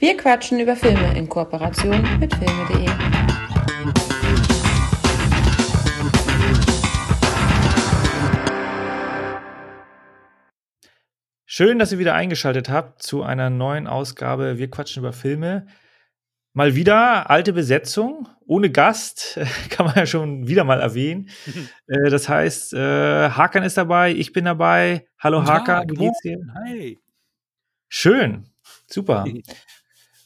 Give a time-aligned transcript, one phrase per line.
[0.00, 2.88] Wir quatschen über Filme in Kooperation mit filme.de.
[11.44, 15.66] Schön, dass ihr wieder eingeschaltet habt zu einer neuen Ausgabe Wir quatschen über Filme.
[16.54, 19.38] Mal wieder alte Besetzung, ohne Gast,
[19.68, 21.28] kann man ja schon wieder mal erwähnen.
[21.88, 25.06] äh, das heißt, äh, Hakan ist dabei, ich bin dabei.
[25.18, 26.38] Hallo Hakan, wie geht's dir?
[26.54, 26.98] Hi.
[27.90, 28.48] Schön,
[28.86, 29.26] super.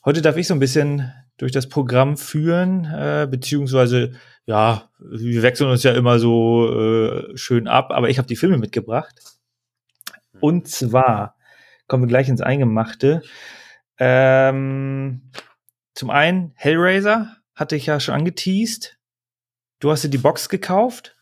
[0.05, 4.13] Heute darf ich so ein bisschen durch das Programm führen, äh, beziehungsweise,
[4.45, 8.59] ja, wir wechseln uns ja immer so äh, schön ab, aber ich habe die Filme
[8.59, 9.15] mitgebracht.
[10.41, 11.37] Und zwar
[11.87, 13.23] kommen wir gleich ins Eingemachte.
[13.99, 15.31] Ähm,
[15.95, 18.99] zum einen, Hellraiser hatte ich ja schon angeteased.
[19.81, 21.14] Du hast dir die Box gekauft.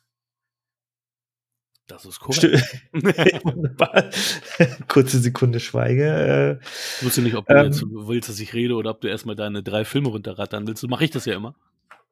[1.92, 2.80] Das ist korrekt.
[4.88, 6.58] Kurze Sekunde Schweige.
[6.60, 6.64] Äh,
[6.98, 9.36] ich wusste nicht, ob du ähm, jetzt willst, dass ich rede oder ob du erstmal
[9.36, 10.80] deine drei Filme runterrattern willst.
[10.80, 11.54] So mache ich das ja immer.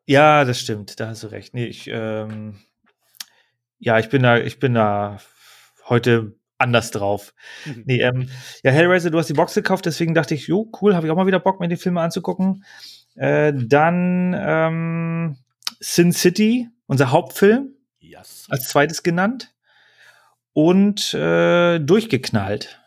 [0.07, 1.01] Ja, das stimmt.
[1.01, 1.55] Da hast du recht.
[1.55, 2.59] Nee, ich, ähm,
[3.79, 5.19] ja, ich bin da, ich bin da
[5.89, 7.33] heute anders drauf.
[7.65, 7.83] Mhm.
[7.87, 8.29] Nee, ähm,
[8.63, 11.17] ja, Hellraiser, du hast die Box gekauft, deswegen dachte ich, jo, cool, habe ich auch
[11.17, 12.65] mal wieder Bock, mir die Filme anzugucken.
[13.15, 15.37] Äh, dann ähm,
[15.81, 18.47] Sin City, unser Hauptfilm, yes.
[18.51, 19.55] als zweites genannt.
[20.53, 22.81] Und äh, durchgeknallt.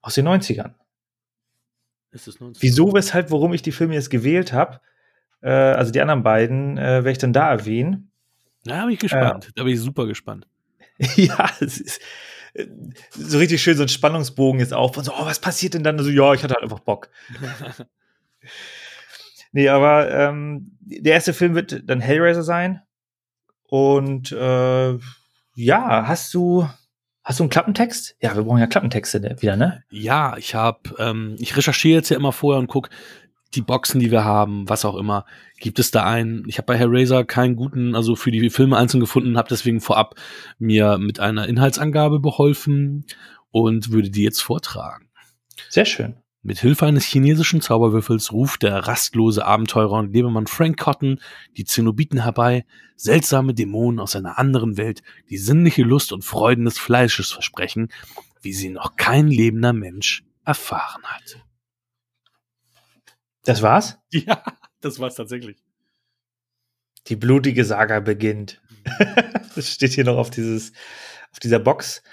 [0.00, 0.74] Aus den 90ern.
[2.12, 4.80] Ist es 90 Wieso, weshalb, warum ich die Filme jetzt gewählt habe,
[5.42, 8.10] äh, also die anderen beiden, äh, werde ich dann da erwähnen.
[8.64, 9.48] Da bin ich gespannt.
[9.48, 10.46] Äh, da bin ich super gespannt.
[11.16, 12.00] ja, es ist
[12.54, 12.66] äh,
[13.10, 15.98] so richtig schön so ein Spannungsbogen jetzt auf und so, oh, was passiert denn dann?
[15.98, 17.10] Also, ja, ich hatte halt einfach Bock.
[19.52, 22.82] nee, aber ähm, der erste Film wird dann Hellraiser sein.
[23.68, 24.98] Und äh,
[25.56, 26.68] ja, hast du
[27.26, 28.14] Hast du einen Klappentext?
[28.20, 29.82] Ja, wir brauchen ja Klappentexte wieder, ne?
[29.90, 32.88] Ja, ich habe, ähm, ich recherchiere jetzt ja immer vorher und guck,
[33.56, 35.24] die Boxen, die wir haben, was auch immer,
[35.58, 36.48] gibt es da einen.
[36.48, 40.14] Ich habe bei Hellraiser keinen guten, also für die Filme einzeln gefunden, habe deswegen vorab
[40.60, 43.06] mir mit einer Inhaltsangabe beholfen
[43.50, 45.10] und würde die jetzt vortragen.
[45.68, 46.14] Sehr schön.
[46.46, 51.20] Mit Hilfe eines chinesischen Zauberwürfels ruft der rastlose Abenteurer und Lebemann Frank Cotton
[51.56, 52.64] die Zenobiten herbei,
[52.94, 57.88] seltsame Dämonen aus einer anderen Welt, die sinnliche Lust und Freuden des Fleisches versprechen,
[58.42, 61.44] wie sie noch kein lebender Mensch erfahren hat.
[63.42, 63.98] Das war's?
[64.12, 64.40] Ja,
[64.80, 65.56] das war's tatsächlich.
[67.08, 68.62] Die blutige Saga beginnt.
[69.56, 70.70] das steht hier noch auf dieses,
[71.32, 72.04] auf dieser Box.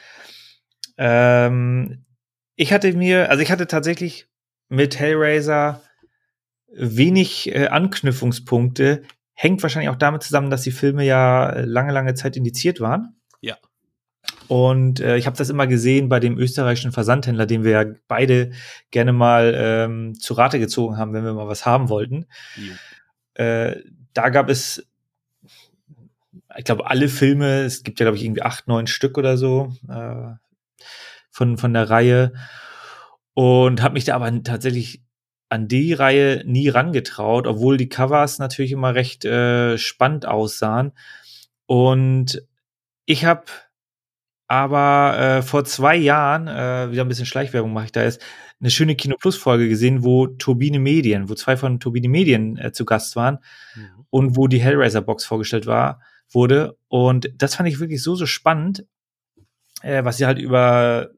[0.97, 2.03] Ähm,
[2.55, 4.27] ich hatte mir, also ich hatte tatsächlich
[4.69, 5.81] mit Hellraiser
[6.73, 9.03] wenig äh, Anknüpfungspunkte.
[9.33, 13.15] Hängt wahrscheinlich auch damit zusammen, dass die Filme ja lange, lange Zeit indiziert waren.
[13.41, 13.57] Ja.
[14.47, 18.51] Und äh, ich habe das immer gesehen bei dem österreichischen Versandhändler, den wir ja beide
[18.91, 22.25] gerne mal ähm, zu Rate gezogen haben, wenn wir mal was haben wollten.
[23.33, 23.77] Äh,
[24.13, 24.87] da gab es,
[26.57, 29.73] ich glaube, alle Filme, es gibt ja, glaube ich, irgendwie acht, neun Stück oder so
[29.89, 30.33] äh,
[31.33, 32.33] von, von der Reihe.
[33.33, 35.03] Und habe mich da aber tatsächlich
[35.49, 40.93] an die Reihe nie rangetraut, obwohl die Covers natürlich immer recht äh, spannend aussahen.
[41.65, 42.47] Und
[43.05, 43.45] ich habe
[44.47, 48.21] aber äh, vor zwei Jahren, äh, wieder ein bisschen Schleichwerbung mache ich da jetzt,
[48.59, 52.71] eine schöne Kino Plus Folge gesehen, wo Turbine Medien, wo zwei von Turbine Medien äh,
[52.71, 53.39] zu Gast waren
[53.75, 54.05] mhm.
[54.09, 56.01] und wo die Hellraiser Box vorgestellt war,
[56.31, 56.77] wurde.
[56.87, 58.85] Und das fand ich wirklich so, so spannend,
[59.81, 61.09] äh, was sie halt über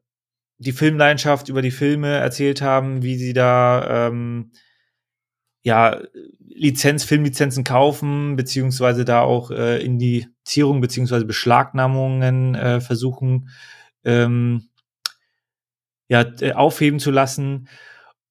[0.58, 4.52] die Filmleidenschaft, über die Filme erzählt haben, wie sie da ähm,
[5.62, 6.00] ja,
[6.48, 13.50] Lizenz, Filmlizenzen kaufen, beziehungsweise da auch äh, Indizierung beziehungsweise Beschlagnahmungen äh, versuchen
[14.04, 14.68] ähm,
[16.08, 17.68] ja, äh, aufheben zu lassen.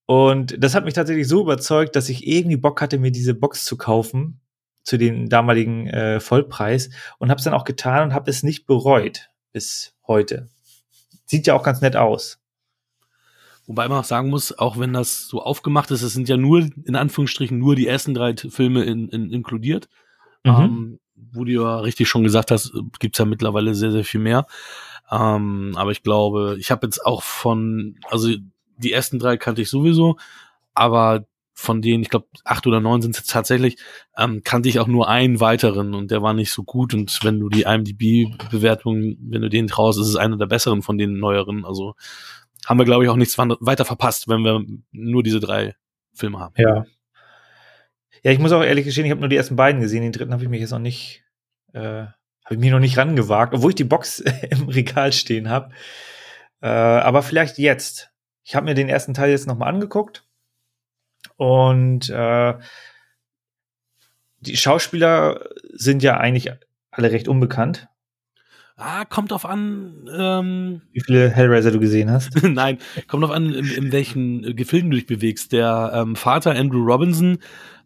[0.05, 3.65] Und das hat mich tatsächlich so überzeugt, dass ich irgendwie Bock hatte, mir diese Box
[3.65, 4.39] zu kaufen
[4.83, 8.65] zu dem damaligen äh, Vollpreis und habe es dann auch getan und habe es nicht
[8.67, 10.47] bereut bis heute.
[11.35, 12.39] Sieht ja auch ganz nett aus.
[13.67, 16.69] Wobei man auch sagen muss, auch wenn das so aufgemacht ist, es sind ja nur,
[16.85, 19.89] in Anführungsstrichen, nur die ersten drei Filme in, in, inkludiert.
[20.43, 20.51] Mhm.
[20.51, 20.99] Ähm,
[21.31, 24.45] wo du ja richtig schon gesagt hast, gibt's ja mittlerweile sehr, sehr viel mehr.
[25.11, 28.29] Ähm, aber ich glaube, ich habe jetzt auch von, also
[28.77, 30.17] die ersten drei kannte ich sowieso,
[30.73, 33.77] aber von denen, ich glaube, acht oder neun sind es tatsächlich,
[34.17, 36.93] ähm, kannte ich auch nur einen weiteren und der war nicht so gut.
[36.93, 40.97] Und wenn du die IMDb-Bewertung, wenn du den traust, ist es einer der besseren von
[40.97, 41.65] den neueren.
[41.65, 41.95] Also
[42.65, 45.75] haben wir, glaube ich, auch nichts weiter verpasst, wenn wir nur diese drei
[46.13, 46.53] Filme haben.
[46.57, 46.85] Ja.
[48.21, 50.01] Ja, ich muss auch ehrlich gestehen, ich habe nur die ersten beiden gesehen.
[50.01, 51.23] Den dritten habe ich mich jetzt noch nicht,
[51.73, 54.19] äh, habe ich mich noch nicht rangewagt, obwohl ich die Box
[54.49, 55.73] im Regal stehen habe.
[56.61, 58.11] Äh, aber vielleicht jetzt.
[58.43, 60.24] ich habe mir den ersten Teil jetzt nochmal angeguckt
[61.37, 62.53] und äh,
[64.39, 66.51] die Schauspieler sind ja eigentlich
[66.91, 67.87] alle recht unbekannt.
[68.77, 72.31] Ah, kommt auf an, ähm, wie viele Hellraiser du gesehen hast.
[72.43, 72.77] Nein,
[73.07, 75.53] kommt auf an, in, in welchen äh, Gefilden du dich bewegst.
[75.53, 77.37] Der ähm, Vater Andrew Robinson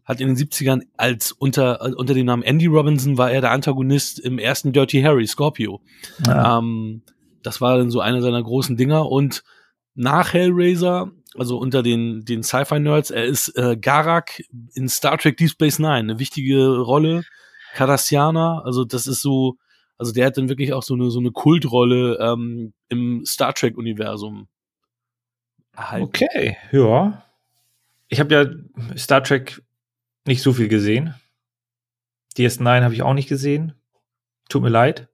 [0.03, 3.51] hat in den 70ern als unter, äh, unter dem Namen Andy Robinson war er der
[3.51, 5.81] Antagonist im ersten Dirty Harry, Scorpio.
[6.27, 6.57] Ah.
[6.57, 7.03] Ähm,
[7.43, 9.43] das war dann so einer seiner großen Dinger und
[9.93, 14.41] nach Hellraiser, also unter den, den Sci-Fi-Nerds, er ist äh, Garak
[14.73, 17.23] in Star Trek Deep Space Nine, eine wichtige Rolle.
[17.73, 19.57] Cardassianer, also das ist so,
[19.97, 24.47] also der hat dann wirklich auch so eine, so eine Kultrolle ähm, im Star Trek-Universum
[25.75, 26.05] erhalten.
[26.05, 27.23] Okay, ja.
[28.07, 29.61] Ich habe ja Star Trek
[30.25, 31.13] nicht so viel gesehen.
[32.37, 33.73] DS9 habe ich auch nicht gesehen.
[34.49, 35.07] Tut mir leid.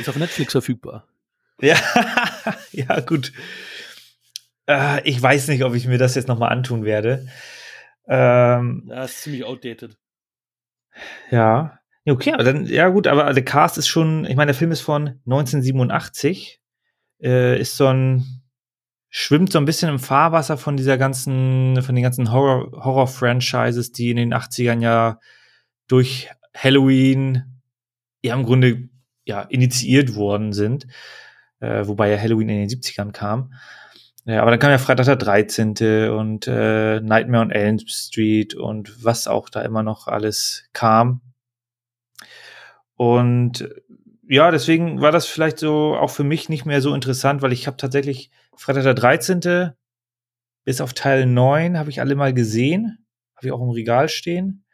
[0.00, 1.06] Ist auf Netflix verfügbar.
[1.62, 1.76] Ja,
[2.72, 3.34] ja, gut.
[4.70, 7.26] Äh, ich weiß nicht, ob ich mir das jetzt nochmal antun werde.
[8.08, 9.96] Ähm, das ist ziemlich outdated.
[11.30, 14.72] Ja, Okay, aber dann, ja gut, aber der Cast ist schon, ich meine, der Film
[14.72, 16.60] ist von 1987,
[17.22, 18.42] äh, ist so ein,
[19.10, 24.10] schwimmt so ein bisschen im Fahrwasser von dieser ganzen, von den ganzen Horror, Horror-Franchises, die
[24.10, 25.20] in den 80ern ja
[25.88, 27.60] durch Halloween
[28.22, 28.88] ja im Grunde
[29.24, 30.86] ja initiiert worden sind,
[31.60, 33.52] äh, wobei ja Halloween in den 70ern kam.
[34.26, 36.10] Ja, aber dann kam ja Freitag der 13.
[36.10, 41.22] und äh, Nightmare on Elm Street und was auch da immer noch alles kam.
[42.96, 43.68] Und
[44.28, 47.66] ja, deswegen war das vielleicht so auch für mich nicht mehr so interessant, weil ich
[47.66, 49.72] habe tatsächlich Freitag der 13.
[50.64, 53.04] bis auf Teil 9 habe ich alle mal gesehen.
[53.36, 54.64] Habe ich auch im Regal stehen.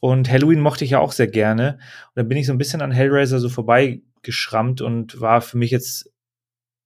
[0.00, 1.78] Und Halloween mochte ich ja auch sehr gerne.
[2.08, 5.70] Und dann bin ich so ein bisschen an Hellraiser so vorbeigeschrammt und war für mich
[5.70, 6.10] jetzt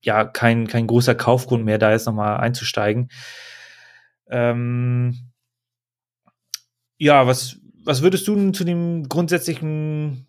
[0.01, 3.09] ja kein, kein großer Kaufgrund mehr, da jetzt nochmal einzusteigen.
[4.31, 5.33] Ähm
[6.99, 10.27] ja, was, was würdest du zu dem grundsätzlichen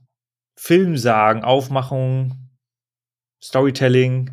[0.55, 2.49] Film sagen, Aufmachung,
[3.41, 4.31] Storytelling.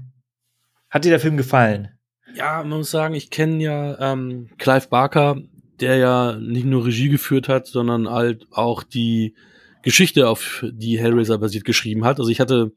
[0.90, 1.88] Hat dir der Film gefallen?
[2.34, 5.40] Ja, man muss sagen, ich kenne ja ähm, Clive Barker,
[5.80, 9.36] der ja nicht nur Regie geführt hat, sondern halt auch die
[9.82, 12.18] Geschichte, auf die Hellraiser basiert, geschrieben hat.
[12.18, 12.72] Also ich hatte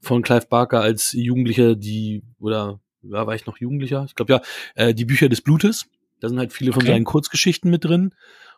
[0.00, 4.04] von Clive Barker als Jugendlicher die, oder ja, war ich noch Jugendlicher?
[4.06, 4.40] Ich glaube ja,
[4.74, 5.86] äh, die Bücher des Blutes.
[6.20, 6.80] Da sind halt viele okay.
[6.80, 8.14] von seinen Kurzgeschichten mit drin.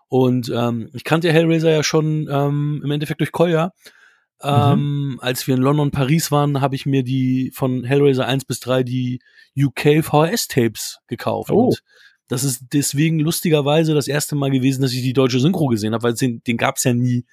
[0.09, 3.73] Und ähm, ich kannte Hellraiser ja schon ähm, im Endeffekt durch Kolja.
[4.43, 4.49] Mhm.
[4.49, 8.47] Ähm, als wir in London und Paris waren, habe ich mir die von Hellraiser 1
[8.47, 9.21] bis 3 die
[9.57, 11.51] UK VHS-Tapes gekauft.
[11.51, 11.67] Oh.
[11.67, 11.83] Und
[12.29, 16.05] das ist deswegen lustigerweise das erste Mal gewesen, dass ich die deutsche Synchro gesehen habe,
[16.05, 17.25] weil den, den gab es ja nie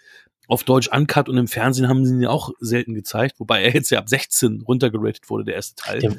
[0.47, 3.73] auf Deutsch uncut und im Fernsehen haben sie ihn ja auch selten gezeigt, wobei er
[3.73, 5.99] jetzt ja ab 16 runtergeratet wurde, der erste Teil.
[5.99, 6.15] Der,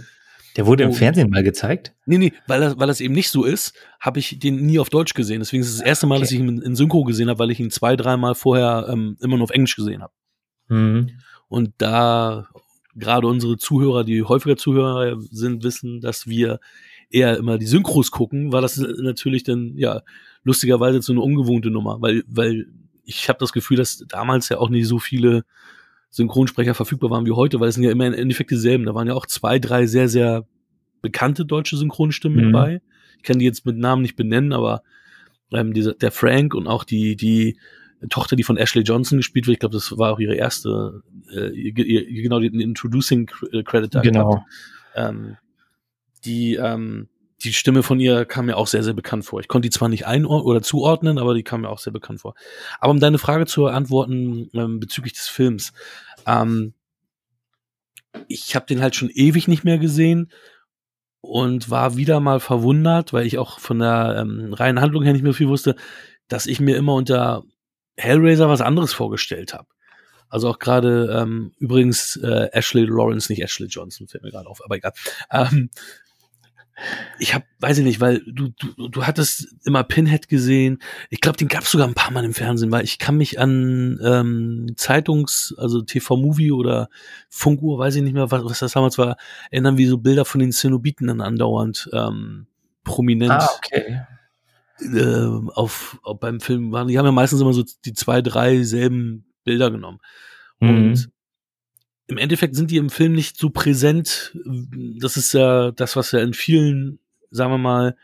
[0.56, 0.94] der wurde im oh.
[0.94, 1.94] Fernsehen mal gezeigt?
[2.04, 4.90] Nee, nee, weil das, weil das eben nicht so ist, habe ich den nie auf
[4.90, 5.40] Deutsch gesehen.
[5.40, 6.22] Deswegen ist es das erste Mal, okay.
[6.22, 9.36] dass ich ihn in Synchro gesehen habe, weil ich ihn zwei, dreimal vorher ähm, immer
[9.36, 10.12] nur auf Englisch gesehen habe.
[10.68, 11.10] Mhm.
[11.48, 12.48] Und da
[12.94, 16.60] gerade unsere Zuhörer, die häufiger Zuhörer sind, wissen, dass wir
[17.10, 20.02] eher immer die Synchros gucken, war das natürlich dann ja
[20.42, 22.66] lustigerweise so eine ungewohnte Nummer, weil weil
[23.08, 25.44] ich habe das Gefühl, dass damals ja auch nicht so viele
[26.10, 28.84] Synchronsprecher verfügbar waren wie heute, weil es sind ja immer im Endeffekt dieselben.
[28.84, 30.46] Da waren ja auch zwei, drei sehr sehr
[31.00, 32.52] bekannte deutsche Synchronstimmen mhm.
[32.52, 32.82] dabei.
[33.16, 34.82] Ich kann die jetzt mit Namen nicht benennen, aber
[35.52, 37.58] ähm, dieser, der Frank und auch die die
[38.10, 39.54] Tochter, die von Ashley Johnson gespielt wird.
[39.54, 41.02] Ich glaube, das war auch ihre erste,
[41.34, 41.72] äh, ihr,
[42.22, 44.44] genau, den Introducing äh, Credit da Genau.
[44.94, 45.36] Ähm,
[46.24, 47.08] die, ähm,
[47.42, 49.40] die Stimme von ihr kam mir auch sehr, sehr bekannt vor.
[49.40, 52.20] Ich konnte die zwar nicht einordnen oder zuordnen, aber die kam mir auch sehr bekannt
[52.20, 52.34] vor.
[52.80, 55.72] Aber um deine Frage zu antworten ähm, bezüglich des Films.
[56.26, 56.74] Ähm,
[58.26, 60.32] ich habe den halt schon ewig nicht mehr gesehen
[61.20, 65.22] und war wieder mal verwundert, weil ich auch von der ähm, reinen Handlung her nicht
[65.22, 65.76] mehr viel wusste,
[66.26, 67.44] dass ich mir immer unter
[67.96, 69.68] Hellraiser was anderes vorgestellt habe.
[70.28, 74.62] Also auch gerade ähm, übrigens äh, Ashley Lawrence, nicht Ashley Johnson, fällt mir gerade auf,
[74.64, 74.92] aber egal.
[75.30, 75.70] Ähm,
[77.18, 80.78] ich habe, weiß ich nicht, weil du, du, du hattest immer Pinhead gesehen.
[81.10, 83.40] Ich glaube, den gab es sogar ein paar Mal im Fernsehen, weil ich kann mich
[83.40, 86.88] an ähm, Zeitungs-, also TV-Movie oder
[87.28, 89.16] Funkuhr, weiß ich nicht mehr, was, was das damals war,
[89.50, 92.46] erinnern, wie so Bilder von den Zenobiten dann andauernd ähm,
[92.84, 94.00] prominent ah, okay
[94.80, 98.62] äh, auf, auf, beim Film waren, die haben ja meistens immer so die zwei, drei
[98.62, 99.98] selben Bilder genommen.
[100.60, 100.68] Mhm.
[100.68, 101.10] Und
[102.08, 104.36] im Endeffekt sind die im Film nicht so präsent.
[104.98, 106.98] Das ist ja das, was ja in vielen,
[107.30, 107.96] sagen wir mal,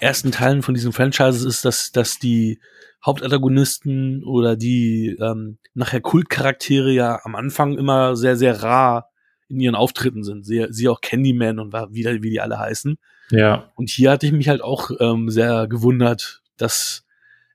[0.00, 2.58] ersten Teilen von diesen Franchises ist, dass, dass die
[3.04, 9.10] Hauptantagonisten oder die ähm, nachher Kultcharaktere ja am Anfang immer sehr, sehr rar
[9.48, 10.46] in ihren Auftritten sind.
[10.46, 12.96] Sie, sie auch Candyman und wie, wie die alle heißen.
[13.30, 13.70] Ja.
[13.76, 17.04] Und hier hatte ich mich halt auch ähm, sehr gewundert, dass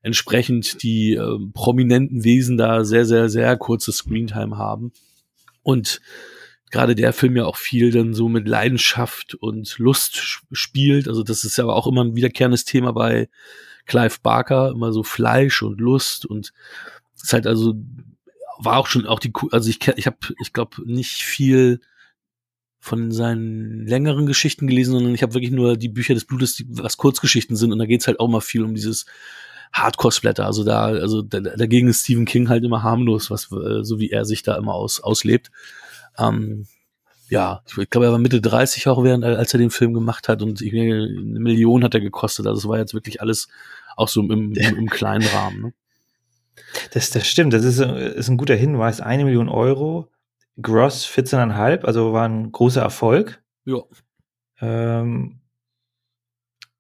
[0.04, 4.94] entsprechend die ähm, prominenten Wesen da sehr, sehr, sehr kurze Screentime haben.
[5.70, 6.02] Und
[6.72, 11.08] gerade der Film ja auch viel dann so mit Leidenschaft und Lust spielt.
[11.08, 13.30] Also das ist ja auch immer ein wiederkehrendes Thema bei
[13.86, 16.54] Clive Barker, immer so Fleisch und Lust und
[17.16, 17.74] es ist halt also
[18.60, 21.80] war auch schon auch die also ich ich habe ich glaube nicht viel
[22.80, 26.66] von seinen längeren Geschichten gelesen, sondern ich habe wirklich nur die Bücher des Blutes, die
[26.70, 29.06] was Kurzgeschichten sind und da geht's halt auch mal viel um dieses
[29.74, 30.46] Hardcore-Splatter.
[30.46, 34.10] Also da, also da, dagegen ist Stephen King halt immer harmlos, was äh, so wie
[34.10, 35.52] er sich da immer aus, auslebt.
[36.18, 36.68] Ähm,
[37.30, 40.42] ja, ich glaube, er war Mitte 30 auch während, als er den Film gemacht hat
[40.42, 41.08] und ich, eine
[41.40, 42.48] Million hat er gekostet.
[42.48, 43.48] Also es war jetzt wirklich alles
[43.96, 45.62] auch so im, im, im kleinen Rahmen.
[45.62, 45.74] Ne?
[46.92, 49.00] Das, das stimmt, das ist, ist ein guter Hinweis.
[49.00, 50.10] Eine Million Euro,
[50.62, 53.42] Gross 14,5, also war ein großer Erfolg.
[53.66, 53.84] Ja.
[54.62, 55.40] Ähm,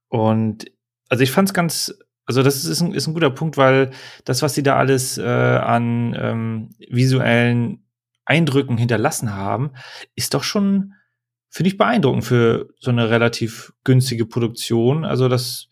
[0.08, 0.72] und
[1.10, 1.96] also ich fand es ganz,
[2.30, 3.90] also das ist ein, ist ein guter Punkt, weil
[4.24, 7.84] das, was sie da alles äh, an ähm, visuellen
[8.24, 9.72] Eindrücken hinterlassen haben,
[10.14, 10.94] ist doch schon,
[11.50, 15.06] finde ich, beeindruckend für so eine relativ günstige Produktion.
[15.06, 15.70] Also das,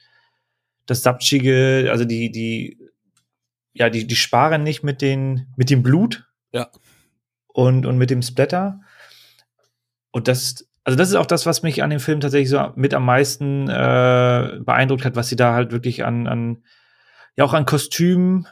[0.87, 2.79] das Sapschige, also die, die,
[3.73, 6.27] ja, die, die sparen nicht mit den, mit dem Blut.
[6.53, 6.71] Ja.
[7.49, 8.81] Und, und mit dem Splatter.
[10.09, 12.93] Und das, also das ist auch das, was mich an dem Film tatsächlich so mit
[12.93, 16.63] am meisten äh, beeindruckt hat, was sie da halt wirklich an, an
[17.35, 18.47] ja auch an Kostümen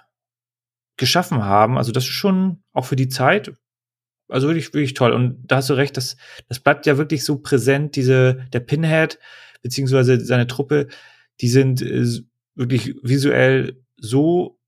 [0.98, 1.78] geschaffen haben.
[1.78, 3.54] Also das ist schon auch für die Zeit
[4.28, 5.12] also wirklich, wirklich toll.
[5.12, 6.18] Und da hast du recht, das,
[6.50, 9.18] das bleibt ja wirklich so präsent, diese, der Pinhead,
[9.62, 10.88] beziehungsweise seine Truppe,
[11.42, 12.06] die sind äh,
[12.56, 14.60] wirklich visuell so,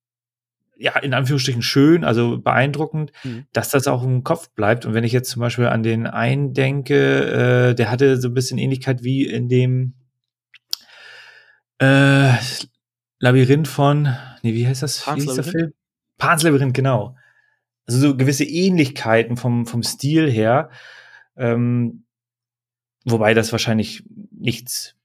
[0.79, 3.45] ja, in Anführungsstrichen schön, also beeindruckend, mhm.
[3.53, 4.85] dass das auch im Kopf bleibt.
[4.85, 8.33] Und wenn ich jetzt zum Beispiel an den einen denke, äh, der hatte so ein
[8.33, 9.93] bisschen Ähnlichkeit wie in dem
[11.79, 12.33] äh,
[13.19, 15.01] Labyrinth von, nee, wie heißt das?
[15.01, 15.73] Pans wie hieß der Film?
[16.17, 17.15] Pans Labyrinth, genau
[17.87, 20.69] also so gewisse Ähnlichkeiten vom, vom Stil her.
[21.37, 22.03] Ähm,
[23.05, 24.95] wobei das wahrscheinlich nichts,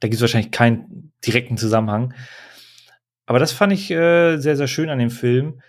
[0.00, 2.14] da gibt es wahrscheinlich keinen direkten Zusammenhang.
[3.26, 5.60] Aber das fand ich äh, sehr, sehr schön an dem Film.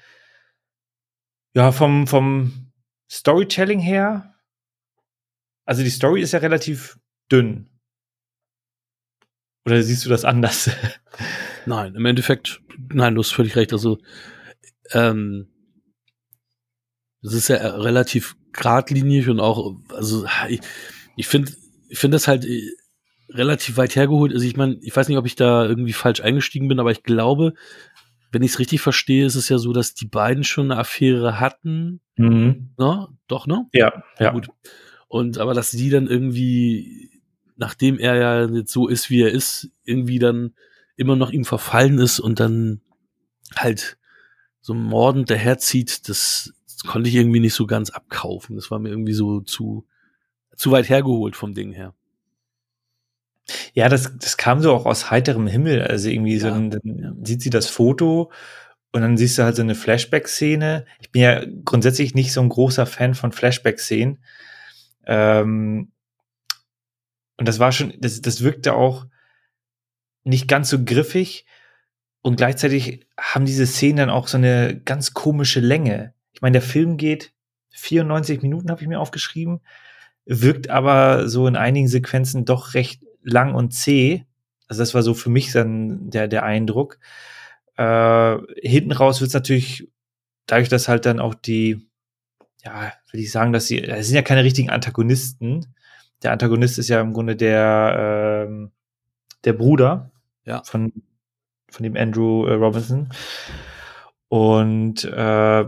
[1.56, 2.72] Ja, vom, vom
[3.10, 4.36] Storytelling her,
[5.66, 7.00] also die Story ist ja relativ
[7.32, 7.70] dünn.
[9.66, 10.70] Oder siehst du das anders?
[11.66, 12.62] Nein, im Endeffekt,
[12.94, 13.74] nein, du hast völlig recht.
[13.74, 13.98] Also,
[14.92, 15.50] ähm,
[17.22, 20.62] das ist ja relativ geradlinig und auch, also ich,
[21.18, 21.52] ich finde,
[21.90, 22.46] ich finde das halt
[23.30, 24.34] relativ weit hergeholt.
[24.34, 27.04] Also ich meine, ich weiß nicht, ob ich da irgendwie falsch eingestiegen bin, aber ich
[27.04, 27.54] glaube,
[28.32, 31.40] wenn ich es richtig verstehe, ist es ja so, dass die beiden schon eine Affäre
[31.40, 32.02] hatten.
[32.18, 32.70] Mhm.
[32.78, 33.08] Ne?
[33.28, 33.68] Doch, ne?
[33.74, 34.32] Ja, ja.
[34.32, 34.50] Gut.
[35.08, 37.22] Und aber dass die dann irgendwie,
[37.56, 40.54] nachdem er ja jetzt so ist, wie er ist, irgendwie dann
[40.96, 42.82] immer noch ihm verfallen ist und dann
[43.56, 43.98] halt
[44.60, 48.56] so mordend daherzieht, das das konnte ich irgendwie nicht so ganz abkaufen.
[48.56, 49.88] Das war mir irgendwie so zu,
[50.56, 51.96] zu weit hergeholt vom Ding her.
[53.74, 55.82] Ja, das, das kam so auch aus heiterem Himmel.
[55.84, 57.13] Also irgendwie ja, so, ein, dann ja.
[57.24, 58.32] sieht sie das Foto
[58.92, 60.86] und dann siehst du halt so eine Flashback-Szene.
[61.00, 64.20] Ich bin ja grundsätzlich nicht so ein großer Fan von Flashback-Szenen.
[65.06, 65.92] Ähm,
[67.38, 69.06] und das war schon, das, das wirkte auch
[70.24, 71.46] nicht ganz so griffig.
[72.22, 76.13] Und gleichzeitig haben diese Szenen dann auch so eine ganz komische Länge.
[76.34, 77.34] Ich meine, der Film geht
[77.72, 79.62] 94 Minuten, habe ich mir aufgeschrieben,
[80.25, 84.26] wirkt aber so in einigen Sequenzen doch recht lang und zäh.
[84.68, 87.00] Also das war so für mich dann der, der Eindruck.
[87.78, 89.90] Äh, hinten raus wird es natürlich,
[90.46, 91.88] dadurch, dass halt dann auch die,
[92.64, 95.74] ja, will ich sagen, dass sie, das sind ja keine richtigen Antagonisten.
[96.24, 98.72] Der Antagonist ist ja im Grunde der, ähm,
[99.44, 100.12] der Bruder
[100.44, 100.64] ja.
[100.64, 100.92] von,
[101.70, 103.10] von dem Andrew äh, Robinson.
[104.30, 105.66] Und äh,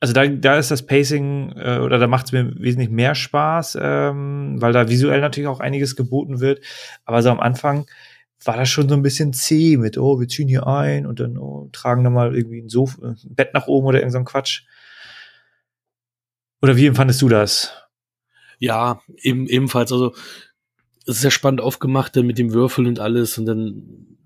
[0.00, 3.78] also da, da ist das Pacing äh, oder da macht es mir wesentlich mehr Spaß,
[3.80, 6.60] ähm, weil da visuell natürlich auch einiges geboten wird.
[7.04, 7.86] Aber so am Anfang
[8.44, 11.36] war das schon so ein bisschen zäh mit, oh, wir ziehen hier ein und dann
[11.36, 14.62] oh, tragen da mal irgendwie ein, Sof ein Bett nach oben oder irgend so Quatsch.
[16.62, 17.72] Oder wie empfandest du das?
[18.58, 19.92] Ja, eben, ebenfalls.
[19.92, 20.14] Also
[21.06, 24.16] es ist ja spannend aufgemacht mit dem Würfel und alles und dann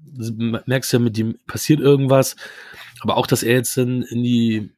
[0.67, 2.37] merkst du ja, mit dem passiert irgendwas.
[3.01, 4.71] Aber auch, dass er jetzt dann in die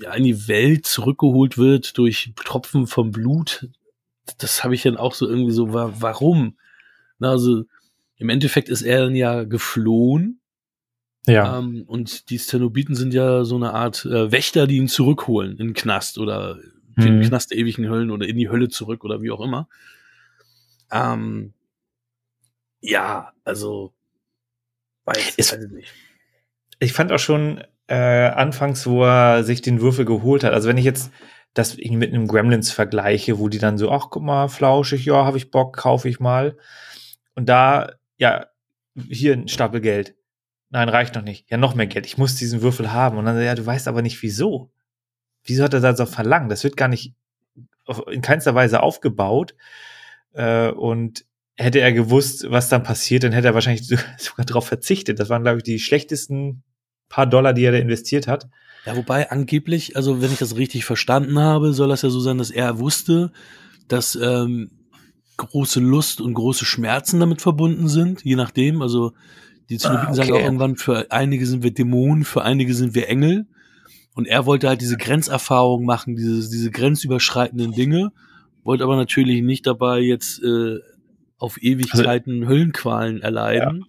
[0.00, 3.68] ja, in die Welt zurückgeholt wird durch Tropfen vom Blut,
[4.38, 6.56] das habe ich dann auch so irgendwie so, warum?
[7.18, 7.64] Na, also
[8.16, 10.40] im Endeffekt ist er dann ja geflohen.
[11.26, 11.58] Ja.
[11.58, 15.68] Ähm, und die Stenobiten sind ja so eine Art äh, Wächter, die ihn zurückholen in
[15.68, 16.58] den Knast oder
[16.96, 17.02] mhm.
[17.02, 19.68] den Knast der ewigen Höllen oder in die Hölle zurück oder wie auch immer.
[20.90, 21.52] Ähm,
[22.80, 23.92] ja, also
[25.04, 25.92] weiß, ist, weiß ich nicht.
[26.78, 30.52] Ich fand auch schon äh, anfangs, wo er sich den Würfel geholt hat.
[30.52, 31.10] Also wenn ich jetzt
[31.54, 35.38] das mit einem Gremlins vergleiche, wo die dann so, ach guck mal, flauschig, ja, habe
[35.38, 36.56] ich Bock, kaufe ich mal.
[37.34, 38.46] Und da, ja,
[39.08, 40.14] hier ein Stapel Geld.
[40.68, 41.50] Nein, reicht noch nicht.
[41.50, 42.06] Ja, noch mehr Geld.
[42.06, 43.18] Ich muss diesen Würfel haben.
[43.18, 44.70] Und dann, ja, du weißt aber nicht wieso.
[45.42, 46.52] Wieso hat er das so verlangt?
[46.52, 47.14] Das wird gar nicht
[48.08, 49.56] in keinster Weise aufgebaut.
[50.32, 51.24] Äh, und
[51.56, 55.18] hätte er gewusst, was dann passiert, dann hätte er wahrscheinlich sogar darauf verzichtet.
[55.18, 56.62] Das waren, glaube ich, die schlechtesten
[57.10, 58.48] paar Dollar, die er da investiert hat.
[58.86, 62.38] Ja, wobei angeblich, also wenn ich das richtig verstanden habe, soll das ja so sein,
[62.38, 63.30] dass er wusste,
[63.88, 64.70] dass ähm,
[65.36, 68.80] große Lust und große Schmerzen damit verbunden sind, je nachdem.
[68.80, 69.12] Also
[69.68, 70.16] die Zenobiten ah, okay.
[70.16, 73.46] sagen auch irgendwann, für einige sind wir Dämonen, für einige sind wir Engel.
[74.14, 78.12] Und er wollte halt diese Grenzerfahrung machen, diese, diese grenzüberschreitenden Dinge,
[78.64, 80.78] wollte aber natürlich nicht dabei jetzt äh,
[81.38, 83.78] auf Ewigkeiten also, Höllenqualen erleiden.
[83.80, 83.86] Ja.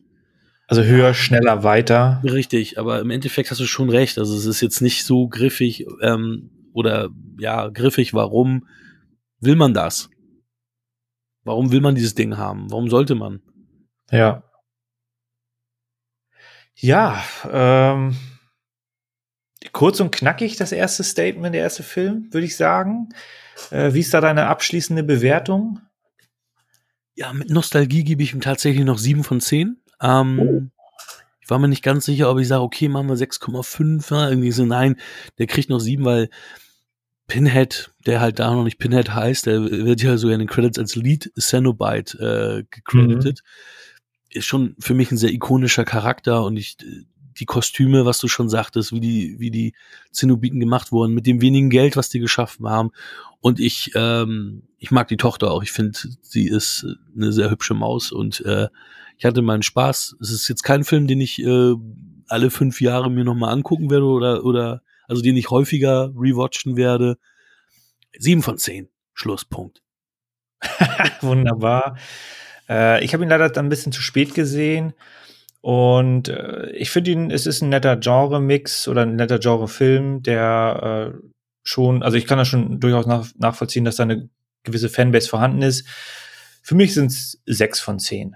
[0.72, 2.22] Also höher, schneller, weiter.
[2.24, 4.18] Richtig, aber im Endeffekt hast du schon recht.
[4.18, 8.66] Also es ist jetzt nicht so griffig ähm, oder ja, griffig, warum
[9.42, 10.10] will man das?
[11.44, 12.72] Warum will man dieses Ding haben?
[12.72, 13.42] Warum sollte man?
[14.12, 14.44] Ja.
[16.76, 18.16] Ja, ähm,
[19.74, 23.10] kurz und knackig das erste Statement, der erste Film, würde ich sagen.
[23.72, 25.82] Äh, wie ist da deine abschließende Bewertung?
[27.14, 29.81] Ja, mit Nostalgie gebe ich ihm tatsächlich noch sieben von zehn.
[30.02, 30.72] Ähm.
[31.44, 34.16] Ich war mir nicht ganz sicher, ob ich sage, okay, machen wir 6,5.
[34.16, 34.96] Ja, irgendwie so, nein,
[35.38, 36.30] der kriegt noch sieben, weil
[37.32, 40.78] Pinhead, der halt da noch nicht Pinhead heißt, der wird ja sogar in den Credits
[40.78, 43.42] als Lead Cenobite äh, gecredited.
[43.42, 44.38] Mhm.
[44.38, 46.76] Ist schon für mich ein sehr ikonischer Charakter und ich,
[47.40, 49.74] die Kostüme, was du schon sagtest, wie die, wie die
[50.12, 52.92] Zenobiten gemacht wurden, mit dem wenigen Geld, was die geschaffen haben.
[53.40, 55.64] Und ich, ähm, ich mag die Tochter auch.
[55.64, 58.68] Ich finde, sie ist eine sehr hübsche Maus und äh,
[59.22, 60.16] ich hatte meinen Spaß.
[60.20, 61.76] Es ist jetzt kein Film, den ich äh,
[62.28, 67.20] alle fünf Jahre mir nochmal angucken werde oder, oder, also den ich häufiger rewatchen werde.
[68.18, 68.90] Sieben von zehn.
[69.14, 69.84] Schlusspunkt.
[71.22, 71.98] Wunderbar.
[72.68, 74.94] Äh, ich habe ihn leider dann ein bisschen zu spät gesehen.
[75.62, 81.14] Und äh, ich finde ihn, es ist ein netter Genre-Mix oder ein netter Genre-Film, der
[81.14, 81.28] äh,
[81.62, 84.32] schon, also ich kann da schon durchaus nach, nachvollziehen, dass da eine
[84.64, 85.88] gewisse Fanbase vorhanden ist.
[86.64, 88.36] Für mich sind es sechs von zehn.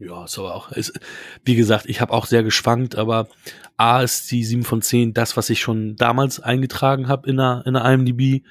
[0.00, 0.98] Ja, ist aber auch, ist,
[1.44, 3.28] wie gesagt, ich habe auch sehr geschwankt, aber
[3.76, 7.62] A ist die 7 von 10 das, was ich schon damals eingetragen habe in der,
[7.66, 8.42] in der IMDb.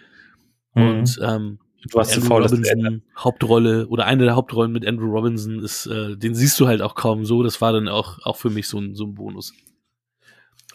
[0.76, 0.88] Mhm.
[0.88, 1.60] Und ähm,
[1.90, 6.36] du hast Andrew Robinson Hauptrolle oder eine der Hauptrollen mit Andrew Robinson ist, äh, den
[6.36, 7.42] siehst du halt auch kaum so.
[7.42, 9.54] Das war dann auch, auch für mich so ein, so ein Bonus.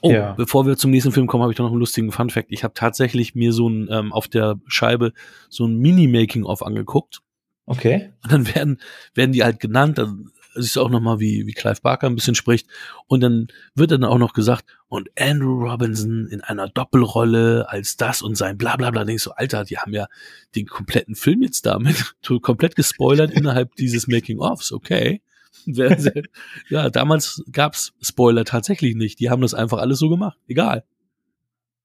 [0.01, 0.33] Oh, ja.
[0.33, 2.49] bevor wir zum nächsten Film kommen, habe ich da noch einen lustigen Fun Fact.
[2.51, 5.13] Ich habe tatsächlich mir so ein ähm, auf der Scheibe
[5.49, 7.23] so ein Mini-Making-of angeguckt.
[7.67, 8.13] Okay.
[8.23, 8.81] Und dann werden,
[9.15, 9.99] werden die halt genannt.
[9.99, 12.69] Dann siehst du auch nochmal, wie, wie Clive Barker ein bisschen spricht.
[13.07, 18.23] Und dann wird dann auch noch gesagt, und Andrew Robinson in einer Doppelrolle als das
[18.23, 19.05] und sein bla bla bla.
[19.05, 20.07] Denkst du, Alter, die haben ja
[20.55, 25.21] den kompletten Film jetzt damit komplett gespoilert innerhalb dieses Making-ofs, okay.
[26.69, 29.19] ja, damals gab's Spoiler tatsächlich nicht.
[29.21, 30.39] Die haben das einfach alles so gemacht.
[30.47, 30.85] Egal.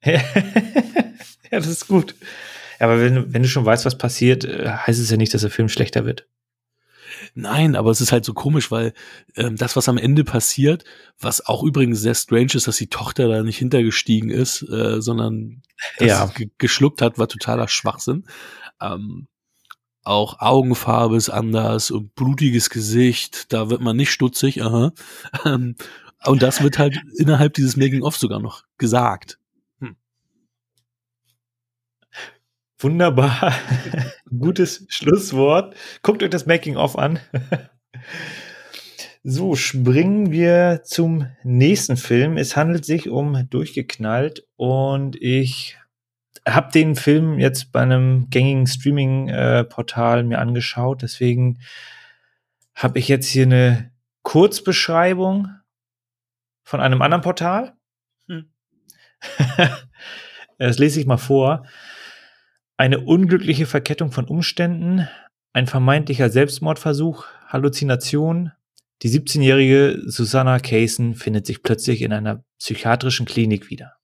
[0.04, 0.22] ja,
[1.52, 2.16] das ist gut.
[2.80, 5.50] Aber wenn, wenn du schon weißt, was passiert, äh, heißt es ja nicht, dass der
[5.50, 6.28] Film schlechter wird.
[7.36, 8.94] Nein, aber es ist halt so komisch, weil
[9.36, 10.84] ähm, das, was am Ende passiert,
[11.20, 15.62] was auch übrigens sehr strange ist, dass die Tochter da nicht hintergestiegen ist, äh, sondern
[16.00, 16.32] ja.
[16.58, 18.26] geschluckt hat, war totaler Schwachsinn.
[18.82, 19.28] Ähm,
[20.04, 24.92] auch Augenfarbe ist anders und blutiges Gesicht, da wird man nicht stutzig, aha.
[25.46, 25.76] Ähm,
[26.26, 29.39] und das wird halt innerhalb dieses Making-of sogar noch gesagt.
[32.80, 33.54] Wunderbar.
[34.40, 35.76] Gutes Schlusswort.
[36.02, 37.20] Guckt euch das Making-of an.
[39.24, 42.38] so, springen wir zum nächsten Film.
[42.38, 45.78] Es handelt sich um Durchgeknallt und ich
[46.48, 51.02] habe den Film jetzt bei einem gängigen Streaming-Portal mir angeschaut.
[51.02, 51.60] Deswegen
[52.76, 53.92] habe ich jetzt hier eine
[54.24, 55.50] Kurzbeschreibung
[56.64, 57.74] von einem anderen Portal.
[58.28, 58.54] Hm.
[60.58, 61.66] das lese ich mal vor.
[62.80, 65.06] Eine unglückliche Verkettung von Umständen,
[65.52, 68.54] ein vermeintlicher Selbstmordversuch, Halluzination.
[69.02, 73.98] Die 17-jährige Susanna Kaysen findet sich plötzlich in einer psychiatrischen Klinik wieder.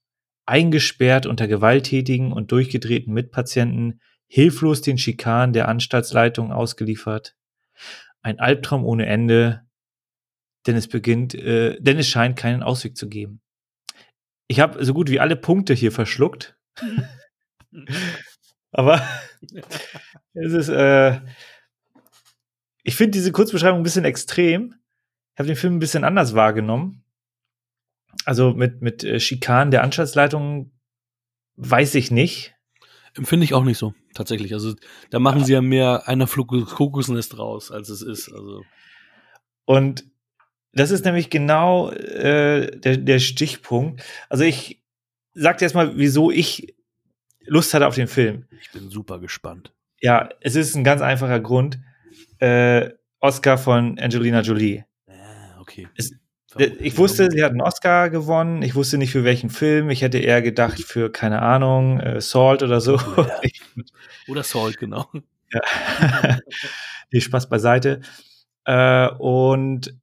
[0.46, 7.38] Eingesperrt unter gewalttätigen und durchgedrehten Mitpatienten, hilflos den Schikanen der Anstaltsleitung ausgeliefert.
[8.24, 9.62] Ein Albtraum ohne Ende,
[10.68, 13.40] denn es beginnt, äh, denn es scheint keinen Ausweg zu geben.
[14.50, 16.58] Ich habe so gut wie alle Punkte hier verschluckt.
[18.76, 19.02] Aber
[20.34, 21.22] es ist, äh,
[22.84, 24.76] ich finde diese Kurzbeschreibung ein bisschen extrem.
[25.34, 27.04] Ich habe den Film ein bisschen anders wahrgenommen.
[28.26, 30.72] Also mit, mit äh, Schikanen der Anstaltsleitung
[31.56, 32.54] weiß ich nicht.
[33.14, 34.54] Empfinde ich auch nicht so, tatsächlich.
[34.54, 34.76] Also
[35.10, 35.46] da machen ja.
[35.46, 38.30] sie ja mehr einer Kokosnest raus, als es ist.
[38.30, 38.64] Also.
[39.64, 40.04] Und
[40.74, 44.04] das ist nämlich genau äh, der, der Stichpunkt.
[44.28, 44.84] Also ich
[45.34, 46.76] sag dir erstmal, wieso ich
[47.48, 48.46] Lust hatte auf den Film.
[48.62, 49.72] Ich bin super gespannt.
[50.02, 51.80] Ja, es ist ein ganz einfacher Grund.
[52.40, 54.84] Äh, Oscar von Angelina Jolie.
[55.08, 55.88] Ah, okay.
[55.96, 56.14] Es,
[56.58, 58.62] ich wusste, sie hat einen Oscar gewonnen.
[58.62, 59.90] Ich wusste nicht für welchen Film.
[59.90, 62.98] Ich hätte eher gedacht für, keine Ahnung, äh, Salt oder so.
[62.98, 63.42] Ja.
[64.28, 65.08] Oder Salt, genau.
[65.52, 65.62] Ja.
[67.12, 68.02] nee, Spaß beiseite.
[68.66, 69.96] Äh, und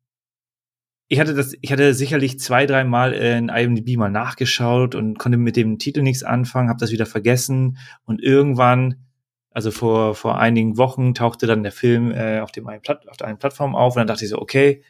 [1.12, 5.57] ich hatte das, ich hatte sicherlich zwei, dreimal in IMDb mal nachgeschaut und konnte mit
[5.57, 9.05] dem Titel nichts anfangen, habe das wieder vergessen und irgendwann,
[9.51, 13.18] also vor vor einigen Wochen, tauchte dann der Film äh, auf dem einen Platt, auf
[13.18, 14.85] der einen Plattform auf und dann dachte ich so, okay,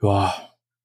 [0.00, 0.32] ja,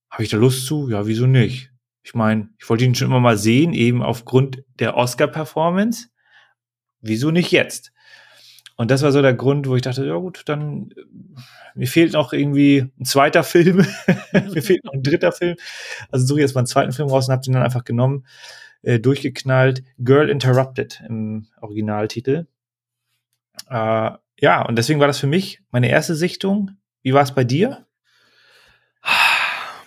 [0.09, 0.89] habe ich da Lust zu?
[0.89, 1.71] Ja, wieso nicht?
[2.01, 6.07] Ich meine, ich wollte ihn schon immer mal sehen, eben aufgrund der Oscar-Performance.
[7.01, 7.92] Wieso nicht jetzt?
[8.75, 11.03] Und das war so der Grund, wo ich dachte, ja gut, dann äh,
[11.75, 13.77] mir fehlt noch irgendwie ein zweiter Film,
[14.33, 15.55] mir fehlt noch ein dritter Film.
[16.11, 18.25] Also suche ich jetzt mal einen zweiten Film raus und habe den dann einfach genommen,
[18.81, 19.83] äh, durchgeknallt.
[19.99, 22.47] Girl Interrupted im Originaltitel.
[23.69, 26.71] Äh, ja, und deswegen war das für mich meine erste Sichtung.
[27.01, 27.85] Wie war es bei dir?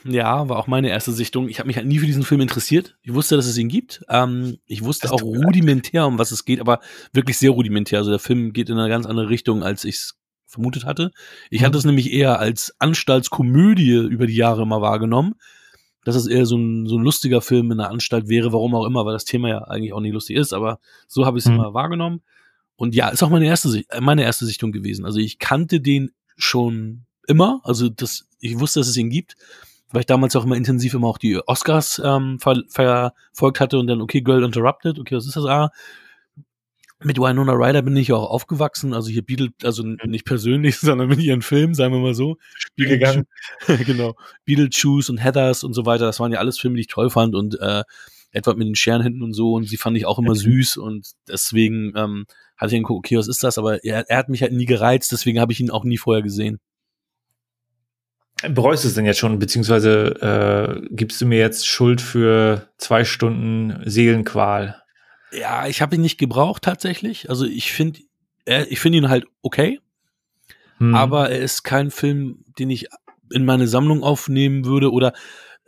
[0.09, 1.49] Ja, war auch meine erste Sichtung.
[1.49, 2.97] Ich habe mich halt nie für diesen Film interessiert.
[3.03, 4.05] Ich wusste, dass es ihn gibt.
[4.09, 6.81] Ähm, ich wusste auch rudimentär, um was es geht, aber
[7.12, 7.99] wirklich sehr rudimentär.
[7.99, 11.11] Also der Film geht in eine ganz andere Richtung, als ich es vermutet hatte.
[11.51, 11.66] Ich mhm.
[11.66, 15.35] hatte es nämlich eher als Anstaltskomödie über die Jahre immer wahrgenommen.
[16.05, 18.87] Dass es eher so ein, so ein lustiger Film in der Anstalt wäre, warum auch
[18.87, 21.51] immer, weil das Thema ja eigentlich auch nicht lustig ist, aber so habe ich es
[21.51, 21.57] mhm.
[21.57, 22.23] immer wahrgenommen.
[22.77, 25.05] Und ja, ist auch meine erste, meine erste Sichtung gewesen.
[25.05, 29.37] Also ich kannte den schon immer, also das, ich wusste, dass es ihn gibt
[29.90, 33.87] weil ich damals auch immer intensiv immer auch die Oscars ähm, ver verfolgt hatte und
[33.87, 35.44] dann, okay, Girl Interrupted, okay, was ist das?
[35.44, 35.70] Ah,
[37.05, 39.99] mit Winona Ryder bin ich auch aufgewachsen, also hier Beetle, also mhm.
[40.07, 42.37] nicht persönlich, sondern mit ihren Filmen, sagen wir mal so.
[42.77, 43.27] Gegangen.
[43.87, 44.14] genau.
[44.44, 47.35] Beetlejuice und Heathers und so weiter, das waren ja alles Filme, die ich toll fand
[47.35, 47.83] und äh,
[48.33, 50.37] Edward mit den Scheren hinten und so und sie fand ich auch immer mhm.
[50.37, 53.59] süß und deswegen ähm, hatte ich geguckt, okay, was ist das?
[53.59, 56.22] Aber er, er hat mich halt nie gereizt, deswegen habe ich ihn auch nie vorher
[56.22, 56.59] gesehen.
[58.42, 63.05] Bereust du es denn jetzt schon, beziehungsweise äh, gibst du mir jetzt Schuld für zwei
[63.05, 64.83] Stunden Seelenqual?
[65.33, 67.31] Ja, ich habe ihn nicht gebraucht tatsächlich.
[67.31, 68.01] Also ich finde,
[68.68, 69.81] ich finde ihn halt okay,
[70.79, 70.94] hm.
[70.94, 72.88] aber er ist kein Film, den ich
[73.33, 74.92] in meine Sammlung aufnehmen würde.
[74.92, 75.14] Oder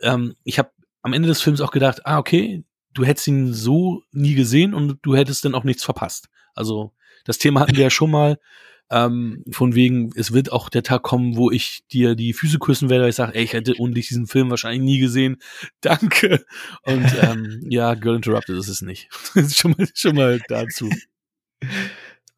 [0.01, 4.03] ähm, ich habe am Ende des Films auch gedacht, ah okay, du hättest ihn so
[4.11, 6.29] nie gesehen und du hättest dann auch nichts verpasst.
[6.53, 6.93] Also
[7.25, 8.39] das Thema hatten wir ja schon mal.
[8.91, 12.89] Ähm, von wegen, es wird auch der Tag kommen, wo ich dir die Füße küssen
[12.89, 15.37] werde, weil ich sage, ey, ich hätte ohne dich diesen Film wahrscheinlich nie gesehen.
[15.81, 16.43] Danke.
[16.83, 19.09] Und ähm, ja, Girl Interrupted ist es nicht.
[19.35, 20.89] Das ist schon mal, schon mal dazu.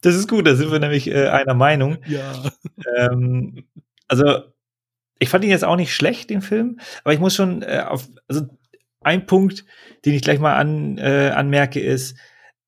[0.01, 1.97] Das ist gut, da sind wir nämlich äh, einer Meinung.
[2.05, 2.51] Ja.
[2.97, 3.65] Ähm,
[4.07, 4.41] also,
[5.19, 8.09] ich fand ihn jetzt auch nicht schlecht, den Film, aber ich muss schon äh, auf,
[8.27, 8.47] also
[9.01, 9.65] ein Punkt,
[10.05, 12.17] den ich gleich mal an, äh, anmerke, ist,